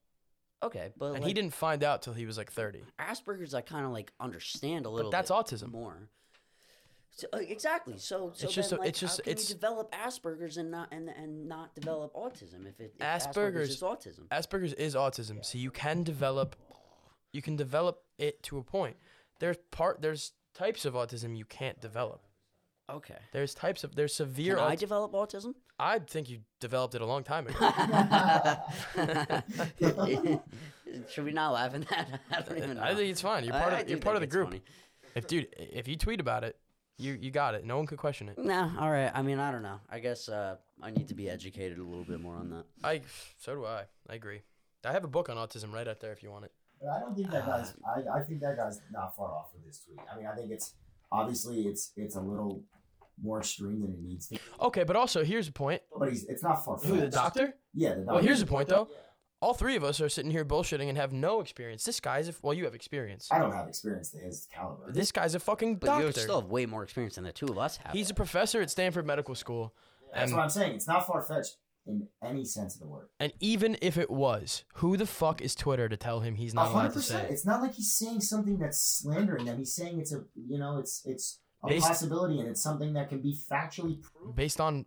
[0.62, 2.84] Okay, but and like, he didn't find out till he was like 30.
[3.00, 3.52] Asperger's.
[3.54, 5.10] I kind of like understand a little.
[5.10, 5.72] But that's autism.
[5.72, 6.08] more.
[7.14, 7.98] So, uh, exactly.
[7.98, 10.70] So, so It's just then, like, it's just- how can it's- you develop Asperger's and
[10.70, 14.28] not and and not develop autism if it if Asperger's- Asperger's is autism.
[14.28, 16.56] Asperger's is autism, so you can develop,
[17.32, 18.96] you can develop it to a point.
[19.40, 22.26] There's part, there's types of autism you can't develop.
[22.88, 23.18] Okay.
[23.32, 24.56] There's types of there's severe.
[24.56, 25.54] Can I aut- develop autism?
[25.78, 27.58] I think you developed it a long time ago.
[31.10, 32.20] Should we not laugh at that?
[32.30, 32.82] I don't even know.
[32.82, 33.44] I think it's fine.
[33.44, 34.48] You're I- part I of do you're part of the group.
[34.48, 34.62] funny.
[35.14, 36.56] If dude, if you tweet about it,
[37.02, 37.64] You you got it.
[37.64, 38.38] No one could question it.
[38.38, 39.10] Nah, all right.
[39.12, 39.80] I mean, I don't know.
[39.90, 42.64] I guess uh, I need to be educated a little bit more on that.
[42.84, 43.00] I
[43.38, 43.84] so do I.
[44.08, 44.42] I agree.
[44.84, 46.52] I have a book on autism right out there if you want it.
[46.80, 47.74] But I don't think that guy's.
[47.84, 49.98] I, I think that guy's not far off with this tweet.
[50.12, 50.74] I mean, I think it's
[51.10, 52.62] obviously it's it's a little
[53.20, 54.34] more extreme than it needs to.
[54.34, 55.82] be, Okay, but also here's a point.
[55.96, 56.76] But he's it's not far.
[56.78, 57.54] Who the doctor?
[57.74, 58.14] Yeah, the doctor.
[58.14, 58.88] Well, here's the point though.
[59.42, 61.82] All three of us are sitting here bullshitting and have no experience.
[61.82, 63.28] This guy's a, well, you have experience.
[63.32, 64.92] I don't have experience to his caliber.
[64.92, 66.06] This guy's a fucking But doctor.
[66.06, 67.92] you still have way more experience than the two of us have.
[67.92, 69.74] He's a professor at Stanford Medical School,
[70.14, 70.76] That's and what I'm saying.
[70.76, 71.56] It's not far fetched
[71.88, 73.08] in any sense of the word.
[73.18, 76.66] and even if it was, who the fuck is Twitter to tell him he's not
[76.70, 77.30] allowed hundred to say percent.
[77.30, 77.32] it?
[77.34, 79.58] It's not like he's saying something that's slandering them.
[79.58, 83.08] He's saying it's a you know it's it's a Based- possibility and it's something that
[83.08, 84.32] can be factually proven.
[84.36, 84.86] based on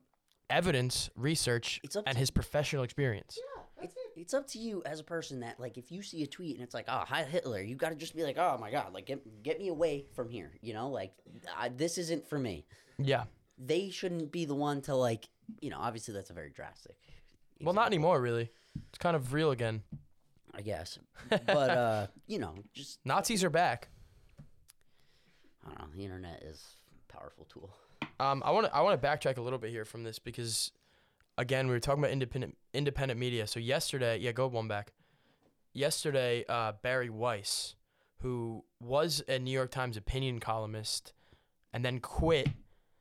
[0.49, 3.37] evidence, research, It's up and to- his professional experience.
[3.81, 6.55] It's, it's up to you as a person that like if you see a tweet
[6.55, 8.93] and it's like oh hi Hitler you got to just be like oh my god
[8.93, 11.13] like get get me away from here you know like
[11.57, 12.65] I, this isn't for me
[12.97, 13.25] Yeah.
[13.57, 15.27] they shouldn't be the one to like
[15.61, 16.95] you know obviously that's a very drastic
[17.61, 18.49] Well, not anymore, really.
[18.89, 19.83] It's kind of real again.
[20.53, 20.97] I guess
[21.29, 23.89] but uh you know just Nazis are back.
[25.65, 26.63] I don't know the internet is
[27.09, 27.69] a powerful tool
[28.19, 30.71] Um, I want to I want to backtrack a little bit here from this because,
[31.37, 33.47] again, we were talking about independent independent media.
[33.47, 34.93] So yesterday, yeah, go one back.
[35.73, 37.75] Yesterday, uh, Bari Weiss,
[38.21, 41.13] who was a New York Times opinion columnist,
[41.73, 42.49] and then quit,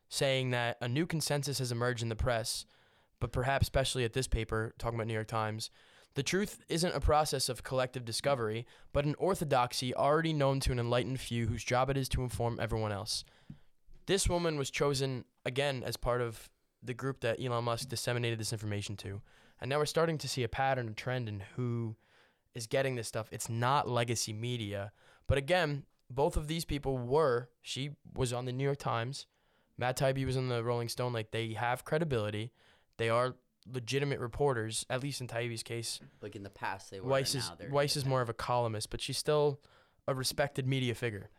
[0.09, 2.66] saying that a new consensus has emerged in the press,
[3.20, 5.70] but perhaps especially at this paper talking about New York Times.
[6.14, 10.78] The truth isn't a process of collective discovery, but an orthodoxy already known to an
[10.78, 13.24] enlightened few whose job it is to inform everyone else.
[14.07, 16.49] This woman was chosen again as part of
[16.85, 19.22] the group that Elon Musk disseminated this information to.
[19.61, 21.97] And now we're starting to see a pattern, a trend in who
[22.55, 23.28] is getting this stuff.
[23.32, 24.93] It's not legacy media.
[25.26, 29.26] But again, both of these people were, she was on the New York Times,
[29.76, 31.12] Matt Taibbi was on the Rolling Stone.
[31.12, 32.53] Like, they have credibility.
[32.97, 33.35] They are
[33.70, 36.01] legitimate reporters, at least in Taibbi's case.
[36.20, 39.01] like in the past they were Weiss is, Weiss is more of a columnist, but
[39.01, 39.61] she's still
[40.07, 41.30] a respected media figure.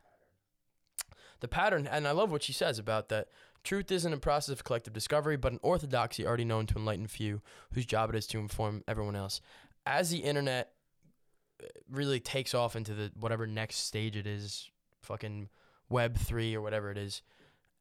[1.39, 3.27] The pattern, and I love what she says about that.
[3.65, 7.41] Truth isn't a process of collective discovery, but an orthodoxy already known to enlightened few,
[7.73, 9.41] whose job it is to inform everyone else.
[9.87, 10.73] As the internet
[11.61, 14.69] uh, really takes off into the whatever next stage it is,
[15.01, 15.49] fucking
[15.89, 17.23] Web three or whatever it is,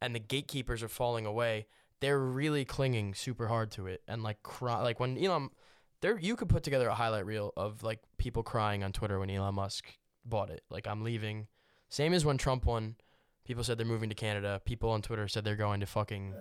[0.01, 1.67] and the gatekeepers are falling away,
[1.99, 5.49] they're really clinging super hard to it, and like cry, like when Elon,
[6.01, 9.29] there you could put together a highlight reel of like people crying on Twitter when
[9.29, 9.85] Elon Musk
[10.25, 10.63] bought it.
[10.71, 11.45] Like I'm leaving.
[11.89, 12.95] Same as when Trump won.
[13.45, 14.61] People said they're moving to Canada.
[14.65, 16.33] People on Twitter said they're going to fucking.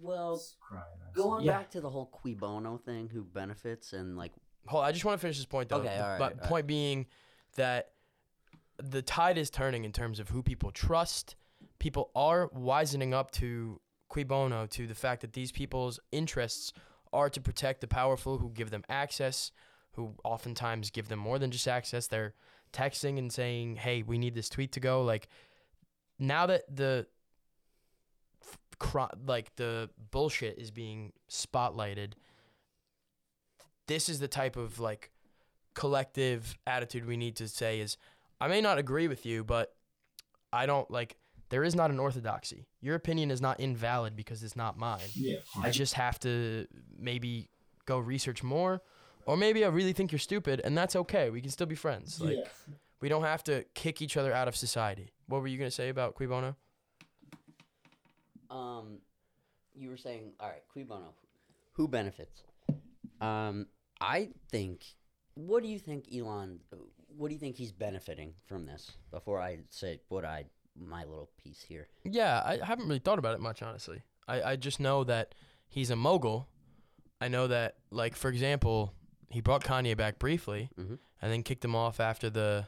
[0.00, 0.84] well It's crying.
[1.06, 1.58] I've going Yeah.
[1.58, 4.32] back to the whole cui bono thing who benefits and like
[4.66, 4.84] Hold.
[4.84, 5.76] I just want to finish this point though.
[5.78, 6.48] Okay, all right, but all right.
[6.48, 7.06] point being
[7.56, 7.92] that
[8.82, 11.36] the tide is turning in terms of who people trust.
[11.78, 16.72] People are wisening up to cui bono to the fact that these people's interests
[17.12, 19.50] are to protect the powerful who give them access,
[19.92, 22.06] who oftentimes give them more than just access.
[22.06, 22.34] They're
[22.72, 25.28] texting and saying, "Hey, we need this tweet to go." Like
[26.18, 27.06] now that the
[29.26, 32.12] like the bullshit is being spotlighted,
[33.86, 35.10] this is the type of like
[35.74, 37.96] collective attitude we need to say is
[38.40, 39.74] I may not agree with you, but
[40.52, 41.16] I don't like
[41.50, 42.66] there is not an orthodoxy.
[42.80, 45.00] Your opinion is not invalid because it's not mine.
[45.14, 45.38] Yeah.
[45.62, 46.66] I just have to
[46.98, 47.48] maybe
[47.86, 48.82] go research more
[49.24, 51.30] or maybe I really think you're stupid and that's okay.
[51.30, 52.20] We can still be friends.
[52.20, 52.74] Like yeah.
[53.00, 55.12] we don't have to kick each other out of society.
[55.28, 56.56] What were you going to say about Cui Bono?
[58.50, 58.98] Um,
[59.74, 61.12] you were saying, all right, cui bono,
[61.72, 62.42] who benefits?
[63.20, 63.66] Um,
[64.00, 64.84] I think.
[65.34, 66.60] What do you think, Elon?
[67.16, 68.92] What do you think he's benefiting from this?
[69.10, 70.46] Before I say what I
[70.80, 71.88] my little piece here.
[72.04, 74.02] Yeah, I haven't really thought about it much, honestly.
[74.26, 75.34] I, I just know that
[75.68, 76.48] he's a mogul.
[77.20, 78.94] I know that, like, for example,
[79.28, 80.98] he brought Kanye back briefly Mhm.
[81.20, 82.66] and then kicked him off after the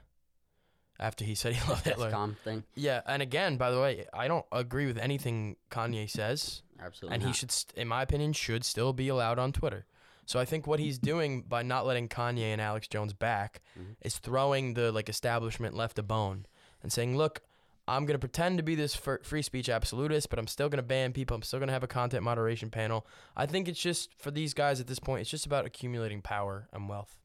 [1.01, 2.13] after he said he loved Hitler.
[2.45, 2.63] Thing.
[2.77, 7.15] Yeah, and again, by the way, I don't agree with anything Kanye says, Absolutely.
[7.15, 9.87] and he should, st- in my opinion, should still be allowed on Twitter.
[10.27, 13.97] So I think what he's doing by not letting Kanye and Alex Jones back Mhm.
[14.03, 16.47] is throwing the like establishment left a bone
[16.83, 17.41] and saying, "Look,
[17.89, 21.35] I'm gonna pretend to be this free speech absolutist, but I'm still gonna ban people.
[21.35, 23.05] I'm still gonna have a content moderation panel."
[23.37, 26.69] I think it's just for these guys at this point, it's just about accumulating power
[26.73, 27.17] and wealth.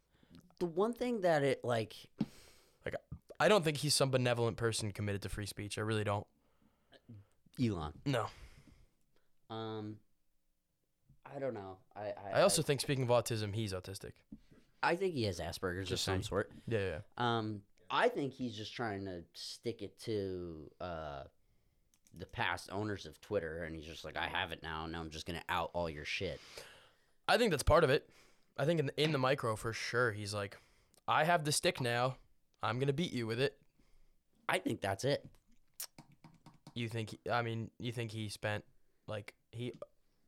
[0.60, 1.94] the one thing that it like
[3.40, 5.78] I don't think he's some benevolent person committed to free speech.
[5.78, 6.26] I really don't.
[7.62, 7.94] Elon.
[8.06, 8.28] No.
[9.50, 9.98] Um,
[11.26, 11.78] I don't know.
[11.96, 14.12] I I, I also think, speaking of autism, he's autistic.
[14.84, 16.24] I think he has Asperger's Just of some saying.
[16.24, 16.52] sort.
[16.68, 17.00] Yeah, yeah.
[17.18, 21.24] Um, I think he's just trying to stick it to uh,
[22.18, 24.86] the past owners of Twitter, and he's just like, I have it now.
[24.86, 26.40] Now I'm just gonna out all your shit.
[27.28, 28.08] I think that's part of it.
[28.58, 30.58] I think in the, in the micro for sure, he's like,
[31.08, 32.18] I have the stick now.
[32.66, 33.58] I'm gonna beat you with it.
[34.50, 35.26] I think that's it.
[36.74, 37.12] You think?
[37.12, 38.64] He, I mean, you think he spent
[39.08, 39.74] like he?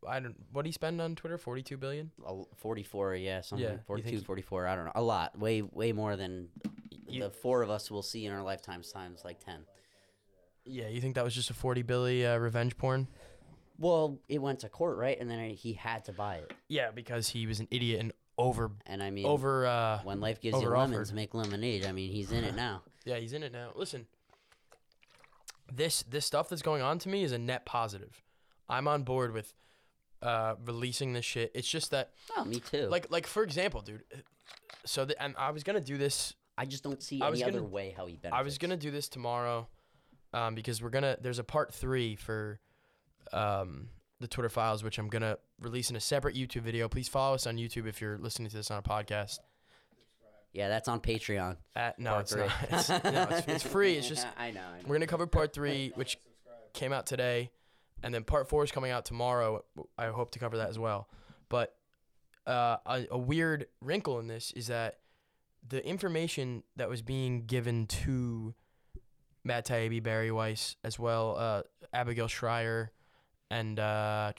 [0.08, 0.36] I don't.
[0.54, 1.38] What he spend on Twitter?
[1.38, 2.12] Forty-two billion.
[2.26, 3.66] A- 44, yeah, something.
[3.66, 4.68] Yeah, like 42, think- 44.
[4.68, 4.92] I don't know.
[4.96, 5.38] A lot.
[5.38, 6.48] Way, way more than
[7.08, 9.66] You- the four of us will see in our lifetimes times like 10.
[10.66, 13.08] Yeah, you think that was just a forty billy uh, revenge porn?
[13.80, 15.18] Well, it went to court, right?
[15.20, 16.54] And then he had to buy it.
[16.68, 19.66] Yeah, because he was an idiot and over And I mean, over.
[19.66, 21.86] uh when life gives you lemons, make lemonade.
[21.86, 22.84] I mean, he's in it now.
[23.06, 23.70] Yeah, he's in it now.
[23.74, 24.06] Listen,
[25.74, 28.22] this this stuff that's going on to me is a net positive.
[28.70, 29.54] I'm on board with
[30.22, 31.52] uh releasing this shit.
[31.56, 32.88] It's just that Oh, me too.
[32.88, 34.04] like like for example, dude.
[34.86, 36.34] So the, and I was gonna do this.
[36.58, 38.40] I just don't see I any other gonna- way how he benefits.
[38.40, 39.68] I was gonna do this tomorrow,
[40.34, 41.18] um, because we're gonna.
[41.22, 42.60] There's a part three for,
[43.32, 43.90] um,
[44.20, 46.88] the Twitter files, which I'm gonna release in a separate YouTube video.
[46.90, 49.40] Please follow us on YouTube if you're listening to this on a podcast.
[50.54, 51.58] Yeah, that's on Patreon.
[51.76, 52.52] At, no, it's not.
[52.72, 53.94] It's, no, it's, it's free.
[53.96, 54.62] It's just I know.
[54.62, 54.84] I know.
[54.88, 56.18] We're gonna cover part three, which
[56.74, 57.52] came out today,
[58.04, 59.64] and then part four is coming out tomorrow.
[59.98, 61.08] I hope to cover that as well.
[61.50, 61.76] But
[62.46, 65.00] uh, a, a weird wrinkle in this is that
[65.68, 68.54] the information that was being given to
[69.44, 71.62] Matt Taibbi, Bari Weiss, as well, uh,
[71.94, 72.92] Abigail Shrier,
[73.50, 74.34] and uh,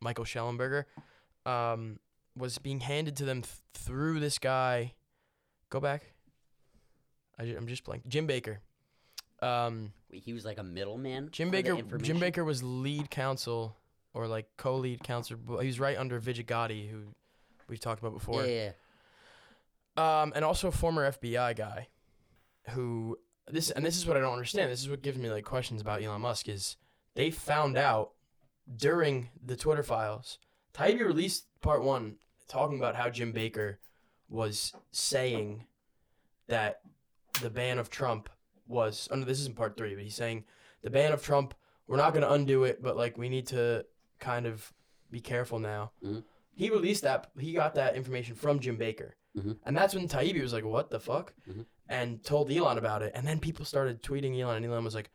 [0.00, 0.84] Michael Shellenberger,
[1.44, 1.98] um,
[2.36, 4.94] was being handed to them th- through this guy.
[5.70, 6.12] Go back.
[7.38, 8.06] I, am just blank.
[8.06, 8.60] Jim Baker.
[9.40, 11.28] Um, Wait, He was like a middleman.
[11.32, 11.80] Jim Baker.
[11.98, 12.18] Jim?
[12.18, 13.76] Baker was lead counsel
[14.14, 15.36] or like co-lead counsel.
[15.60, 17.02] He was right under Vijaya Gadde, who
[17.68, 18.46] we've talked about before.
[18.46, 18.70] Yeah,
[19.96, 20.22] yeah.
[20.22, 21.88] Um, and also a former FBI guy,
[22.70, 24.70] who this and this is what I don't understand.
[24.70, 26.76] This is what gives me like questions about Elon Musk is
[27.16, 28.12] they found out
[28.76, 30.38] during the Twitter files.
[30.74, 33.80] Taibbi released part one talking about how Jim Baker
[34.28, 35.66] was saying
[36.46, 36.80] that
[37.42, 38.28] the ban of Trump
[38.68, 39.08] was.
[39.10, 40.44] Oh no, this isn't part three, but he's saying
[40.82, 41.54] the ban of Trump.
[41.88, 43.86] We're not going to undo it, but like we need to
[44.18, 44.72] kind of
[45.10, 45.92] be careful now.
[46.04, 46.24] Mhm.
[46.54, 47.30] He released that.
[47.38, 49.16] He got that information from Jim Baker.
[49.36, 49.58] Mhm.
[49.64, 51.66] And that's when Taibbi was like, "What the fuck?" Mhm.
[51.88, 53.12] and told Elon about it.
[53.14, 55.10] And then people started tweeting Elon, and Elon was like,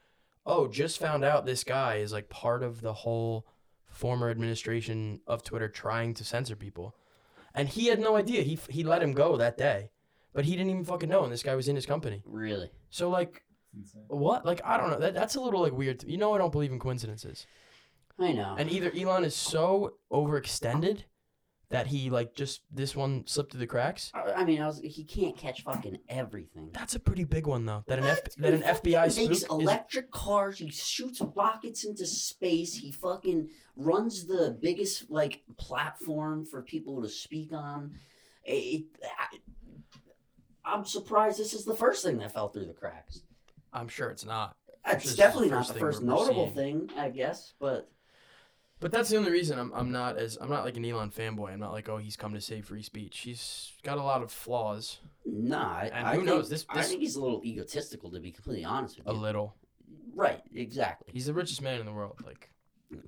[0.46, 3.48] "Oh, just found out this guy is like part of the whole
[3.88, 6.96] former administration of Twitter trying to censor people."
[7.54, 8.44] And he had no idea.
[8.44, 9.92] He he let him go that day,
[10.34, 11.24] but he didn't even fucking know.
[11.24, 12.24] And this guy was in his company.
[12.26, 12.72] Really?
[12.90, 13.44] So like,
[14.08, 14.46] what?
[14.46, 15.00] Like I don't know.
[15.00, 16.04] That that's a little like weird.
[16.04, 17.46] You know, I don't believe in coincidences.
[18.20, 18.56] I know.
[18.58, 21.04] And either Elon is so overextended
[21.72, 24.12] that he like just this one slipped through the cracks.
[24.14, 26.70] I mean, I was, he can't catch fucking everything.
[26.74, 27.84] That's a pretty big one though.
[27.88, 30.60] That an F, that an FBI spook makes is electric cars.
[30.60, 32.76] He shoots rockets into space.
[32.76, 37.94] He fucking runs the biggest like platform for people to speak on.
[38.44, 39.38] It, I,
[40.66, 43.22] I'm surprised this is the first thing that fell through the cracks.
[43.72, 44.56] I'm sure it's not.
[44.86, 46.88] It's is definitely not the first notable seeing.
[46.88, 47.54] thing, I guess.
[47.60, 47.90] But
[48.82, 51.54] But that's the only reason I'm I'm not as I'm not like an Elon fanboy.
[51.54, 53.20] I'm not like oh he's come to save free speech.
[53.20, 57.00] He's got a lot of flaws, nah, And I who think, knows, this- I think
[57.00, 59.56] he's a little egotistical, to be completely honest with a little.
[60.14, 61.14] Right, exactly.
[61.14, 62.20] He's the richest man in the world.
[62.26, 62.50] Like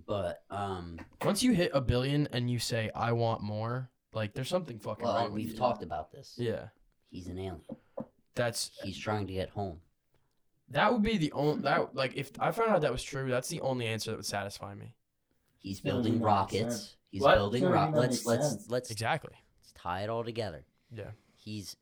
[0.06, 4.50] But um, once you hit a billion and you say I want more, like there's
[4.50, 5.58] something fucking well, wrong with we've you.
[5.58, 6.36] talked about this.
[6.38, 6.68] Yeah,
[7.10, 7.62] He's an alien.
[8.36, 9.80] that's He's trying to get home.
[10.70, 13.50] that would be the only that like if I found out that was true, that's
[13.50, 14.94] the only answer that would satisfy me.
[15.64, 16.76] He's Doesn't building make rockets.
[16.76, 16.96] sense.
[17.10, 17.36] He's What?
[17.36, 17.92] building Doesn't rockets.
[17.98, 18.70] even Let's make let's sense.
[18.70, 19.34] let's Exactly.
[19.62, 20.66] let's tie it all together.
[20.96, 21.12] Yeah.
[21.36, 21.76] He's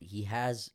[0.00, 0.70] he has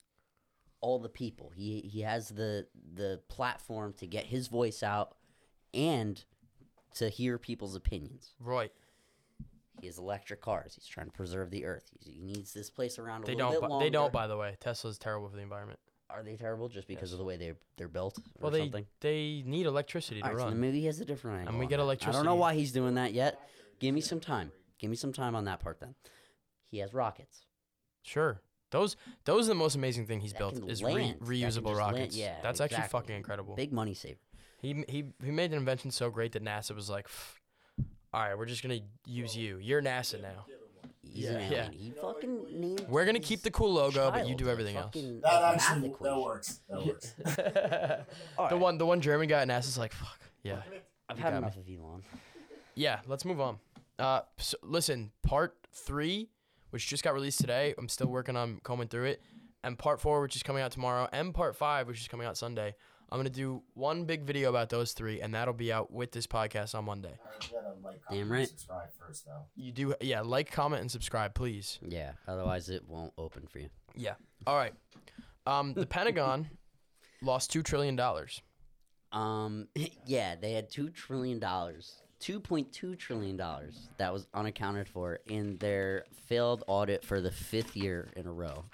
[0.82, 1.51] all the people.
[1.55, 5.16] He he has the the platform to get his voice out
[5.74, 6.24] and
[6.95, 8.34] to hear people's opinions.
[8.39, 8.72] Right.
[9.80, 10.76] He has electric cars.
[10.76, 11.89] He's trying to preserve the earth.
[11.97, 13.62] He's, he needs this place around a They little don't.
[13.62, 13.86] bit bu- longer.
[13.86, 14.12] They don't.
[14.12, 15.80] By the way, Tesla's terrible for the environment.
[16.10, 17.14] Are they terrible just because Yes.
[17.14, 18.88] of the way they they're built or Well, they something?
[18.99, 20.60] they need electricity to All right, so run.
[20.60, 21.53] maybe he has a different angle.
[21.60, 21.74] we on get that.
[21.76, 22.26] I don't electricity.
[22.26, 23.39] know why he's doing that yet.
[23.80, 24.51] Give me some time.
[24.80, 25.95] Give me some time on that part then.
[26.66, 27.45] He has rockets.
[28.01, 28.41] Sure.
[28.72, 28.95] Those
[29.26, 30.95] those are the most amazing thing he's That built can is land.
[31.22, 32.16] re- That can reusable land- rockets.
[32.16, 32.99] yeah, That's actually exactly.
[32.99, 33.55] fucking incredible.
[33.55, 34.20] Big money saver.
[34.62, 37.36] He he he made an invention so great that NASA was like, "Pff,
[38.14, 39.57] "All right, we're just gonna use you.
[39.57, 40.45] You're NASA now.
[41.02, 41.70] He's Yeah, an yeah.
[41.72, 44.93] He fucking named We're gonna his keep the cool logo, but you do everything else."
[44.93, 46.60] That actually that works.
[46.70, 47.14] That works.
[48.50, 50.62] the one the one German guy at NASA's like, "Fuck yeah,
[51.08, 52.04] I've had got enough of Elon.
[52.76, 53.60] yeah." Let's move on.
[53.97, 56.30] Uh, so listen, part three,
[56.72, 57.74] which just got released today.
[57.78, 59.22] I'm still working on combing through it,
[59.64, 62.38] and part four, which is coming out tomorrow, and part five, which is coming out
[62.38, 62.76] Sunday.
[63.12, 66.28] I'm gonna do one big video about those three, and that'll be out with this
[66.28, 67.18] podcast on Monday.
[67.26, 68.47] Alright, you gotta like, Damn comment, right.
[68.47, 69.45] subscribe first though.
[69.55, 70.22] You do, yeah.
[70.22, 71.80] Like, comment, and subscribe, please.
[71.82, 73.70] Yeah, otherwise it won't open for you.
[73.95, 74.14] Yeah.
[74.45, 74.74] All right.
[75.47, 76.49] Um, the Pentagon
[77.24, 78.41] lost two trillion dollars.
[79.12, 79.68] Um,
[80.05, 85.20] yeah, they had two trillion dollars, two point two trillion dollars that was unaccounted for
[85.26, 88.66] in their failed audit for the fifth year in a row.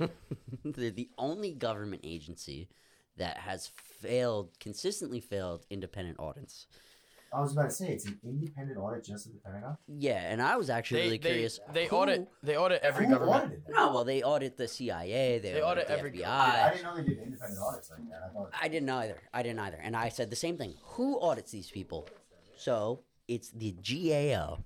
[0.64, 2.68] They're the only government agency
[3.16, 6.66] that has failed, consistently failed independent audits.
[7.32, 9.76] I was about to say it's an independent audit just at the Pentagon.
[9.88, 11.60] Yeah, and I was actually They really they, curious.
[11.72, 13.60] they who- audit they audit every government.
[13.68, 15.40] No, well, they audit the CIA.
[15.40, 16.24] They, They audit, audit the every- FBI.
[16.26, 18.20] I, I didn't know they did independent audits like that.
[18.30, 19.20] I thought I didn't either.
[19.32, 19.78] I didn't either.
[19.82, 20.74] And I said the same thing.
[20.82, 22.06] Who audits these people?
[22.56, 24.58] So it's the GAO,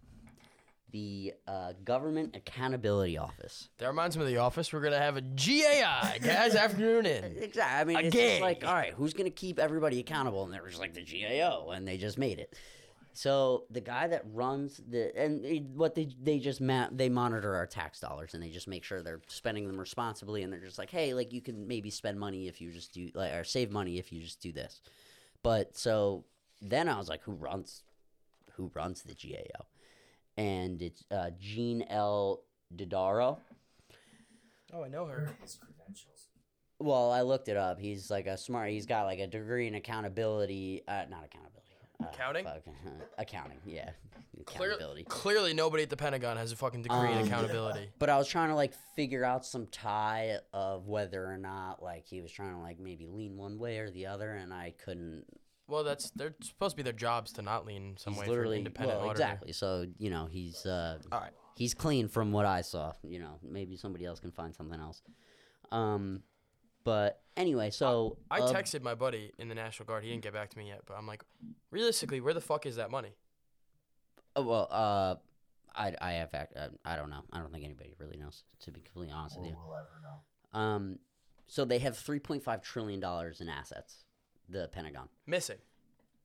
[0.91, 3.69] the uh, Government Accountability Office.
[3.79, 4.73] That reminds me of the office.
[4.73, 7.25] We're gonna have a GAI guys afternoon in.
[7.43, 7.95] Exactly.
[7.95, 8.31] I mean, it's Again.
[8.31, 10.45] just like, all right, who's going to keep everybody accountable?
[10.45, 12.55] And they were just like the GAO, and they just made it.
[13.13, 17.55] So the guy that runs the and it- what they they just ma- they monitor
[17.57, 20.79] our tax dollars and they just make sure they're spending them responsibly and they're just
[20.79, 23.73] like hey like you can maybe spend money if you just do like or save
[23.73, 24.81] money if you just do this,
[25.43, 26.25] but so
[26.63, 27.83] then I was like who runs
[28.53, 29.65] who runs the GAO,
[30.39, 32.43] and it's uh, Gene L.
[32.75, 33.39] Dodaro.
[34.73, 35.31] Oh, I know her.
[35.43, 36.29] his credentials?
[36.79, 37.81] Well, I looked it up.
[37.81, 38.71] He's like a smart.
[38.71, 40.83] He's got like a degree in accountability.
[40.87, 41.55] Uh, not accountability.
[42.01, 42.45] Uh, Accounting?
[42.45, 42.63] fuck,
[43.19, 43.59] accounting.
[43.67, 43.91] Yeah.
[44.47, 45.03] Clear, Accountability.
[45.09, 47.89] clearly, nobody at the Pentagon has a fucking degree in Um, accountability.
[47.99, 52.07] But I was trying to like figure out some tie of whether or not like
[52.07, 55.25] he was trying to like maybe lean one way or the other, and I couldn't.
[55.69, 58.33] Well, that's they're supposed to be their jobs to not lean some he's way for
[58.33, 59.25] an literally independent well, auditor.
[59.25, 59.53] exactly.
[59.53, 61.33] So you know he's uh All right.
[61.57, 62.95] he's clean from what I saw.
[63.03, 65.03] You know maybe somebody else can find something else.
[65.71, 66.23] Um,
[66.85, 70.05] but anyway, so I uh, texted my buddy in the National Guard.
[70.05, 71.23] He didn't get back to me yet, but I'm like,
[71.71, 73.15] realistically, where the fuck is that money?
[74.35, 75.17] Oh, well, uh,
[75.75, 77.25] I, I have fact, uh, I don't know.
[77.31, 78.45] I don't think anybody really knows.
[78.61, 79.57] To be completely honest Or with you.
[79.67, 80.59] we'll ever know.
[80.59, 80.99] Um,
[81.47, 84.05] so they have three point five trillion dollars in assets.
[84.49, 85.09] The Pentagon.
[85.27, 85.59] Missing,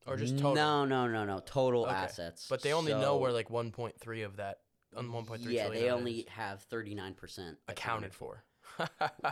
[0.07, 0.55] or just total?
[0.55, 1.39] No, no, no, no.
[1.45, 1.93] Total Okay.
[1.93, 2.47] assets.
[2.49, 4.59] But they only know where like 1.3 of that,
[4.95, 8.43] on 1.3 Yeah, trillion they only is have thirty nine percent accounted for.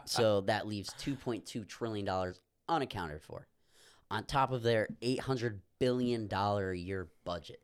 [0.06, 2.40] So that leaves two point two trillion dollars
[2.70, 3.48] unaccounted for,
[4.12, 7.62] on top of their eight hundred billion dollar a year budget.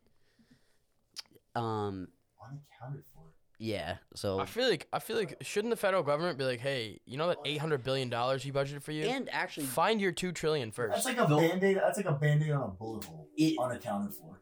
[1.56, 2.08] Um.
[2.42, 3.24] Unaccounted for.
[3.60, 3.98] Yeah.
[4.16, 7.18] So I feel like I feel like shouldn't the federal government be like, hey, you
[7.18, 9.06] know that 800 billion dollars you budgeted for you?
[9.06, 10.94] and actually Find your two trillion first.
[10.94, 11.78] That's like a The- band-aid.
[11.78, 13.28] That's like a band-aid on a bullet hole.
[13.36, 14.40] It- unaccounted for.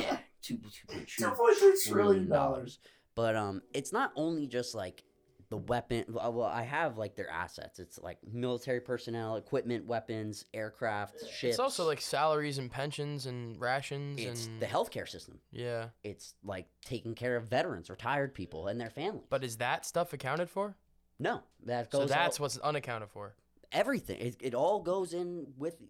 [0.00, 2.56] yeah, two two point two Two point three trillion trillion dollars.
[2.76, 2.78] dollars.
[3.14, 5.02] But um, it's not only just like
[5.48, 6.04] the weapon.
[6.08, 7.78] Well, I have like their assets.
[7.78, 11.44] It's like military personnel, equipment, weapons, aircraft, ships.
[11.54, 15.38] It's also like salaries and pensions and rations it's and the healthcare system.
[15.52, 15.88] yeah.
[16.02, 19.26] It's like taking care of veterans, retired people, and their families.
[19.30, 20.76] But is that stuff accounted for?
[21.18, 22.02] no, that goes.
[22.02, 23.34] So that's what's unaccounted for.
[23.72, 24.20] everything.
[24.20, 25.80] It, it all goes in with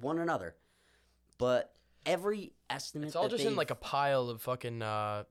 [0.00, 0.54] one another.
[1.38, 1.72] But
[2.06, 3.08] every estimate.
[3.08, 5.24] It's all just in like a pile of fucking uh,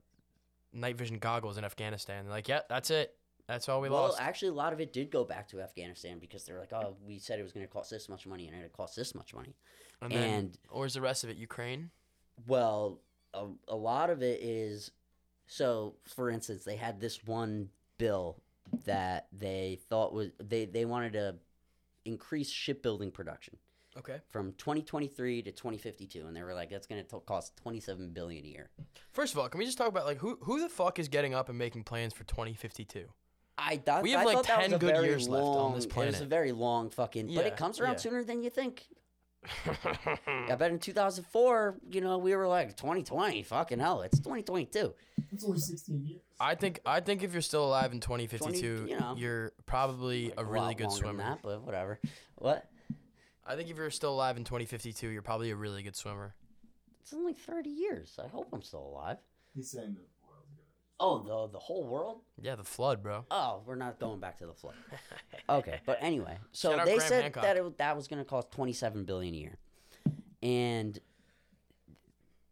[0.72, 2.28] night vision goggles in Afghanistan.
[2.28, 3.14] Like, yeah, that's it.
[3.46, 4.20] That's all we well, lost.
[4.20, 7.18] actually, a lot of it did go back to Afghanistan because they're like, oh, we
[7.18, 9.54] said it was going to cost this much money, and it cost this much money.
[10.00, 11.36] And then, and where's the rest of it?
[11.36, 11.90] Ukraine.
[12.46, 13.00] Well,
[13.34, 14.90] a, a lot of it is
[15.46, 15.96] so.
[16.04, 17.68] For instance, they had this one
[17.98, 18.42] bill
[18.86, 21.36] that they thought was they they wanted to
[22.06, 23.56] increase shipbuilding production
[23.96, 24.20] Okay.
[24.28, 28.48] from 2023 to 2052, and they were like, that's going to cost 27 billion a
[28.48, 28.70] year.
[29.12, 31.34] First of all, can we just talk about like who who the fuck is getting
[31.34, 33.06] up and making plans for 2052?
[33.56, 35.44] I thought We have, I like, thought that was 10 a good very years left
[35.44, 37.98] on this long- It was a very long fucking, but it comes around yeah.
[37.98, 38.86] sooner than you think.
[40.26, 44.94] I bet in 2004, you know, we were like 2020, fucking hell, it's 2022.
[45.32, 46.20] It's only sixteen years.
[46.40, 49.14] I think I think if you're still alive in 2052, 20, you know.
[49.18, 51.22] you're probably Like, a really lot good longer than swimmer.
[51.24, 52.00] That, but whatever.
[52.36, 52.64] What?
[53.46, 56.34] I think if you're still alive in 2052, you're probably a really good swimmer.
[57.02, 58.18] It's only 30 years.
[58.22, 59.18] I hope I'm still alive.
[59.54, 60.23] He's saying the world's gonna.
[61.06, 62.20] Oh, the the whole world?
[62.40, 63.24] Yeah, the flood, bro.
[63.30, 64.74] Oh, we're not going back to the flood.
[65.48, 67.42] Okay, but anyway, so Shout out they Graham said Hancock.
[67.42, 69.58] that it, that was going to cost 27 billion a year,
[70.42, 70.98] and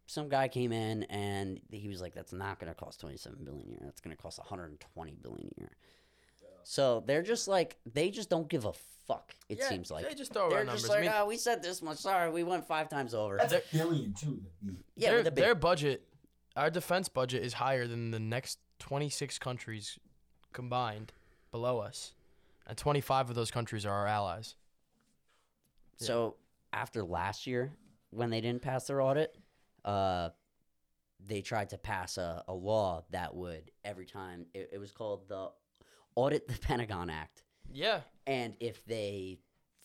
[0.06, 3.66] some guy came in and he was like, "That's not going to cost 27 billion
[3.66, 3.78] a year.
[3.82, 5.70] That's going to cost 120 billion a year."
[6.64, 8.74] So they're just like they just don't give a
[9.06, 9.34] fuck.
[9.48, 10.90] It Yeah, seems like they just throw they're around just numbers.
[10.90, 11.96] like, I mean, "Oh, we said this much.
[11.98, 14.42] Sorry, we went five times over." That's a billion too.
[14.96, 16.06] Yeah, their, with a big, their budget,
[16.56, 19.98] our defense budget is higher than the next 26 countries
[20.52, 21.12] combined
[21.50, 22.14] below us,
[22.66, 24.56] and 25 of those countries are our allies.
[25.96, 26.36] So
[26.72, 27.72] after last year
[28.10, 29.36] when they didn't pass their audit,
[29.84, 30.30] uh,
[31.24, 35.28] they tried to pass a, a law that would every time it, it was called
[35.28, 35.50] the
[36.16, 38.00] Audit the Pentagon Act, Yeah.
[38.26, 39.38] and if they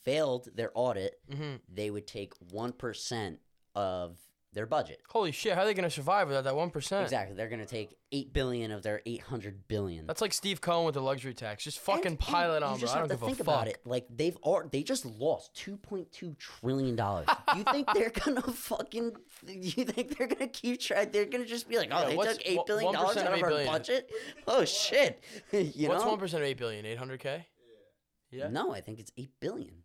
[0.04, 3.40] failed their audit, hmm they would take one percent
[3.76, 4.18] of
[4.58, 5.02] their budget.
[5.08, 5.54] Holy shit!
[5.56, 7.04] How are they gonna survive without that one percent?
[7.04, 10.06] Exactly, they're gonna take eight billion of their eight hundred billion.
[10.08, 11.64] That's like Steve Cohen with the luxury tax.
[11.64, 12.80] Just fucking And- pile and it you on, bro.
[12.82, 13.56] just I have don't to give think a fuck.
[13.56, 13.78] about it.
[13.86, 17.28] Like they've al- they just lost two point two trillion dollars.
[17.56, 19.14] you think they're gonna fucking?
[19.48, 21.12] You think they're gonna keep track?
[21.14, 23.44] They're gonna just be like, oh, Yeah, they took eight billion dollars out of of
[23.44, 23.72] our 8 billion?
[23.72, 24.12] budget.
[24.48, 25.24] Oh shit!
[25.52, 26.10] you What's know?
[26.10, 26.86] one percent of eight billion?
[26.86, 27.46] Eight hundred k.
[28.32, 28.50] Yeah.
[28.50, 29.84] No, I think it's eight billion.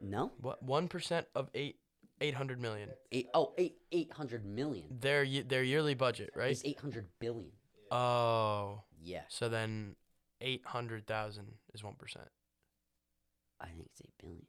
[0.00, 0.62] No, What?
[0.62, 1.76] One percent of eight
[2.20, 2.90] eight hundred million.
[3.12, 4.86] eight oh eight eight hundred million.
[5.00, 6.50] Their ye- their yearly budget, right?
[6.50, 7.52] It's eight hundred billion.
[7.90, 9.96] Oh, Yeah, so then
[10.40, 12.28] eight hundred thousand is one percent.
[13.60, 14.46] I think it's eight billion.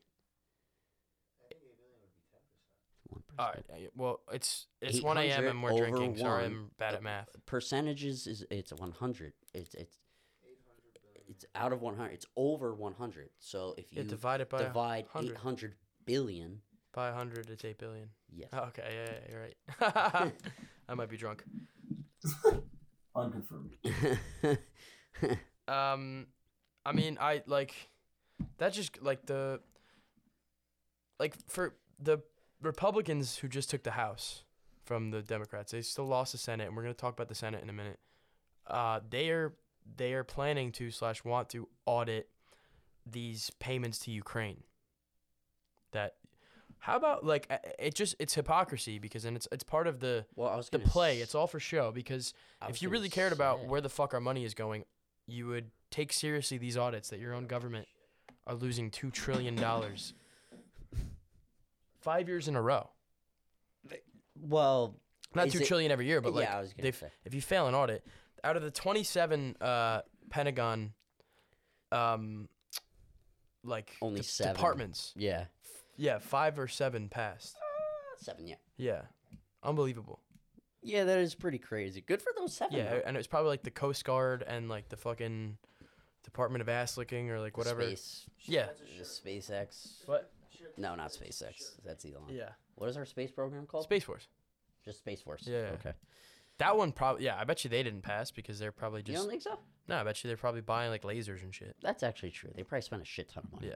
[3.10, 3.66] One All percent.
[3.72, 3.86] right.
[3.88, 5.26] uh, Well, it's it's one a.m.
[5.44, 6.18] 800 and we're over drinking.
[6.18, 6.52] Sorry, one.
[6.52, 7.30] I'm bad at math.
[7.46, 9.34] Percentages is it's one hundred.
[9.54, 9.98] It's it's
[11.28, 12.14] it's out of one hundred.
[12.14, 13.30] It's over one hundred.
[13.40, 16.62] So if you Yeah, divide it by divide eight hundred billion,
[16.94, 18.10] by a hundred, it's eight billion.
[18.34, 18.50] yes.
[18.54, 20.34] Oh, okay, yeah, yeah, you're right.
[20.90, 21.44] I might be drunk.
[23.16, 23.76] Unconfirmed.
[25.68, 26.28] Um,
[26.86, 27.74] I mean, I like
[28.58, 28.74] that.
[28.74, 29.62] Just like the
[31.20, 32.20] like for the
[32.62, 34.44] Republicans who just took the House
[34.86, 37.64] from the Democrats, they still lost the Senate, and we're gonna talk about the Senate
[37.64, 38.00] in a minute.
[38.68, 39.54] Uh, they are
[39.98, 42.30] they are planning to slash want to audit
[43.06, 44.64] these payments to Ukraine.
[45.92, 46.16] That
[46.84, 47.48] how about like
[47.80, 50.80] it just it's hypocrisy because then it's it's part of the well, I was the
[50.80, 51.18] play.
[51.18, 52.34] s- It's all for show because
[52.68, 54.86] if you really cared about where the fuck our money is going,
[55.28, 57.88] you would take seriously these audits that your own government
[58.48, 60.14] are losing two trillion dollars.
[62.00, 62.90] Five years in a row.
[64.40, 64.96] well,
[65.36, 67.12] Not two it- trillion every year, but like yeah, I was gonna say.
[67.26, 68.04] if you fail an audit,
[68.44, 70.02] out of the twenty-seven uh,
[70.32, 70.94] Pentagon,
[71.92, 72.50] um,
[73.64, 74.56] like Only de- seven.
[74.56, 75.46] departments, Yeah,
[76.02, 77.56] yeah, five or seven passed.
[77.56, 78.48] Uh, seven.
[78.48, 79.02] Yeah, Yeah,
[79.64, 80.20] unbelievable.
[80.82, 82.02] yeah, that is pretty crazy.
[82.02, 82.78] Good for those seven.
[82.78, 83.02] Yeah, though.
[83.06, 85.58] and it was probably like the Coast Guard and like the fucking
[86.24, 87.82] Department of Ass Licking or like whatever.
[87.84, 88.26] Space.
[88.42, 88.68] Yeah.
[89.02, 90.08] SpaceX.
[90.08, 90.32] What?
[90.78, 91.76] No, not SpaceX.
[91.86, 92.30] That's Elon.
[92.30, 92.50] Yeah.
[92.76, 93.84] What is our space program called?
[93.84, 94.28] Space Force.
[94.86, 95.44] Just Space Force.
[95.46, 95.72] Yeah.
[95.76, 95.94] Okay.
[96.58, 97.26] That one probably.
[97.26, 99.14] Yeah, I bet you they didn't pass because they're probably just.
[99.14, 99.60] You don't think so?
[99.88, 101.76] No, I bet you they're probably buying like lasers and shit.
[101.82, 102.52] That's actually true.
[102.56, 103.68] They probably spent a shit ton of money.
[103.70, 103.76] Yeah.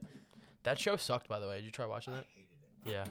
[0.66, 1.58] That show sucked, by the way.
[1.58, 2.26] Did you try watching that?
[2.86, 3.06] Yeah.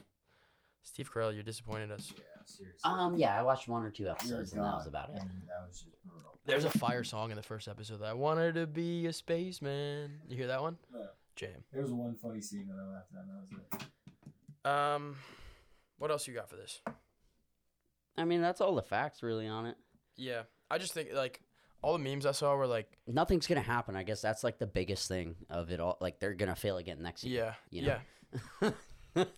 [0.83, 2.13] Steve Carell, you disappointed us.
[2.15, 2.79] Yeah, seriously.
[2.83, 3.15] Um.
[3.17, 5.15] Yeah, I watched one or two episodes, and that was about it.
[5.15, 6.39] That was just brutal.
[6.45, 10.19] There's a fire song in the first episode that I wanted to be a spaceman.
[10.29, 10.77] You hear that one?
[10.93, 11.05] Yeah.
[11.35, 11.63] Jam.
[11.73, 14.69] There was one funny scene that I laughed at, and that was it.
[14.69, 15.15] Um,
[15.97, 16.81] what else you got for this?
[18.17, 19.75] I mean, that's all the facts really on it.
[20.17, 21.41] Yeah, I just think like
[21.85, 23.95] all the memes I saw were like, Nothing's gonna happen.
[23.95, 25.97] I guess that's like the biggest thing of it all.
[26.01, 27.45] Like they're gonna fail again next year.
[27.45, 27.97] yeah, you know?
[28.61, 29.23] yeah.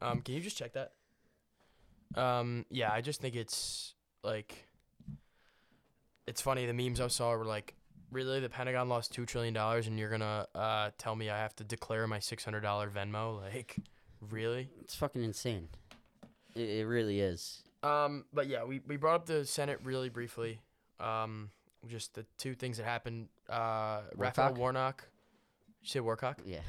[0.00, 0.92] Um, can you just check that?
[2.14, 4.68] Um, yeah, I just think it's like,
[6.28, 6.66] it's funny.
[6.66, 7.74] The memes I saw were like,
[8.12, 11.56] really, the Pentagon lost two trillion dollars, and you're gonna uh tell me I have
[11.56, 13.40] to declare my six hundred dollar Venmo?
[13.42, 13.76] Like,
[14.20, 14.70] really?
[14.82, 15.68] It's fucking insane.
[16.54, 17.64] It, it really is.
[17.82, 20.60] Um, but yeah, we, we brought up the Senate really briefly.
[21.00, 21.50] Um,
[21.88, 23.28] just the two things that happened.
[23.48, 25.08] Uh, Raphael Warnock?
[25.82, 26.38] You say Warcock?
[26.44, 26.60] Yeah.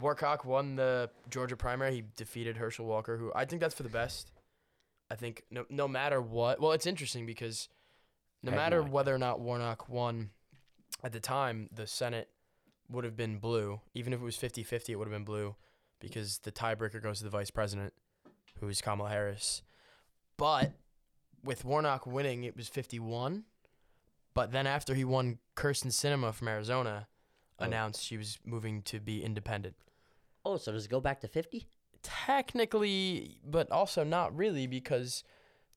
[0.00, 1.94] Warcock won the Georgia primary.
[1.94, 4.30] He defeated Herschel Walker, who I think that's for the best.
[5.10, 6.60] I think no no matter what.
[6.60, 7.68] Well, it's interesting because
[8.42, 10.30] no I matter whether or not Warnock won
[11.02, 12.28] at the time, the Senate
[12.88, 13.80] would have been blue.
[13.94, 15.54] Even if it was 50-50, it would have been blue
[16.00, 17.92] because the tiebreaker goes to the vice president,
[18.60, 19.62] who is Kamala Harris.
[20.36, 20.72] But
[21.42, 23.44] with Warnock winning, it was 51.
[24.34, 27.06] But then after he won, Kyrsten Sinema from Arizona
[27.60, 27.64] Oh.
[27.66, 29.76] announced she was moving to be independent.
[30.44, 31.68] Oh, so does it go back to fifty?
[32.02, 35.22] Technically, but also not really because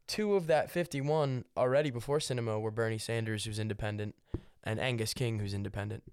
[0.07, 4.15] two of that 51 already before Sinema were Bernie Sanders, who's independent,
[4.63, 6.03] and Angus King, who's independent.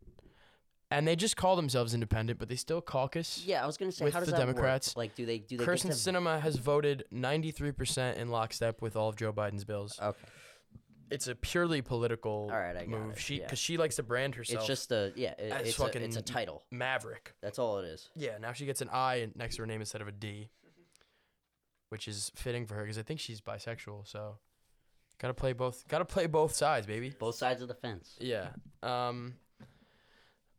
[0.91, 3.43] And they just call themselves independent, but they still caucus.
[3.47, 4.97] Yeah, I was gonna say With how does the that Democrats, work?
[4.99, 5.91] Like, do they do they Kyrsten.
[5.91, 9.99] Sinema has voted 93% in lockstep with all of Joe Biden's bills.
[10.01, 10.19] Okay,
[11.11, 13.13] It's a purely political All right, I got move.
[13.13, 13.45] it, She yeah.
[13.45, 15.35] because she likes to brand herself it's just a yeah.
[15.39, 16.65] It, it's, a, it's a title.
[16.71, 17.35] Maverick.
[17.43, 18.11] That's all it is.
[18.17, 20.49] Yeah, now she gets an I next to her name instead of a D,
[21.91, 24.09] which is fitting for her because I think she's bisexual.
[24.09, 24.39] So,
[25.19, 25.87] gotta play both.
[25.89, 27.15] Gotta play both sides, baby.
[27.19, 28.17] Both sides of the fence.
[28.19, 28.49] Yeah.
[28.83, 29.35] Um,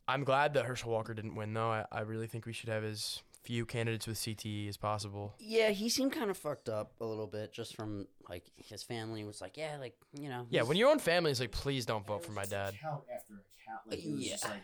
[0.08, 1.70] I'm glad that Herschel Walker didn't win though.
[1.70, 5.34] I, I really think we should have his few candidates with CTE as possible.
[5.38, 9.24] Yeah, he seemed kind of fucked up a little bit, just from like his family
[9.24, 10.46] was like, yeah, like you know.
[10.50, 12.74] Yeah, when your own family is like, please don't vote for my dad.
[12.74, 14.50] Account after account, like it was just Yeah.
[14.50, 14.60] like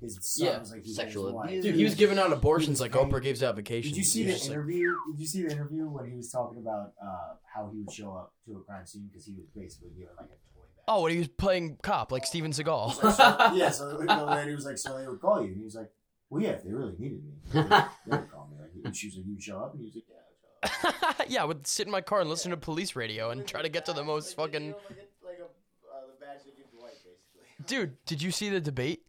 [0.00, 0.58] his son Yeah.
[0.58, 1.64] was like he Sexual was abuse.
[1.64, 3.92] Dude, he was giving out abortions like Oprah gives out vacations.
[3.94, 4.94] Did you see the was just like- interview?
[5.12, 8.12] Did you see the interview when he was talking about uh, how he would show
[8.14, 10.84] up to a crime scene because he was basically given like a toy bag?
[10.88, 13.02] oh, when he was playing cop like Steven Seagal.
[13.02, 13.70] like, so- yeah.
[13.70, 15.90] So the the lady was like, "So they would call you," and he was like,
[16.30, 18.96] "Well, yeah, if they really needed me, they would, they would call me." Like, and
[18.96, 20.16] she was like, "You would show up," and he was like, "Yeah."
[20.62, 20.70] I'd
[21.02, 23.46] show up." yeah, I would sit in my car and listen to police radio and
[23.46, 24.70] try to get to the most Like, you fucking.
[24.70, 27.12] know, like like a, uh, the badge they give basically.
[27.66, 29.02] Dude, did you see the debate?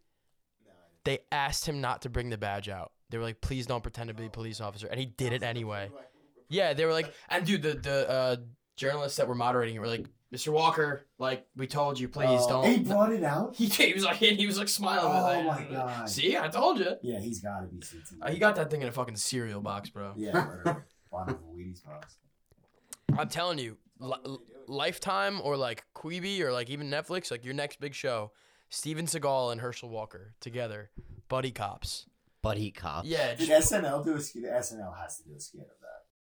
[0.66, 1.20] No, I didn't.
[1.32, 2.92] They asked him not to bring the badge out.
[3.10, 5.42] They were like, please don't pretend to be a police officer, and he did it
[5.44, 5.90] anyway.
[6.50, 8.36] Yeah, they were like, and dude, the the uh,
[8.76, 10.50] journalists that were moderating it were like, Mr.
[10.52, 12.66] Walker, like we told you, please Oh, don't.
[12.70, 13.56] He brought it out.
[13.56, 15.12] He, he was like he was like smiling.
[15.14, 15.44] Oh it.
[15.46, 16.10] my God.
[16.10, 16.96] See, I told you.
[17.02, 18.22] Yeah, he's got to be CT.
[18.22, 20.14] Uh, he got that thing in a fucking cereal box, bro.
[20.18, 20.86] Yeah, whatever.
[21.12, 22.18] Bottom of a Wheaties box.
[23.18, 27.80] I'm telling you, li- Lifetime or like Quibi or like even Netflix, like your next
[27.80, 28.32] big show,
[28.70, 30.90] Steven Seagal and Herschel Walker together,
[31.30, 32.06] buddy cops.
[32.42, 33.06] buddy cop.
[33.08, 34.44] Yeah, Did just- SNL do a skit?
[34.44, 36.04] The SNL has to do a skit of that.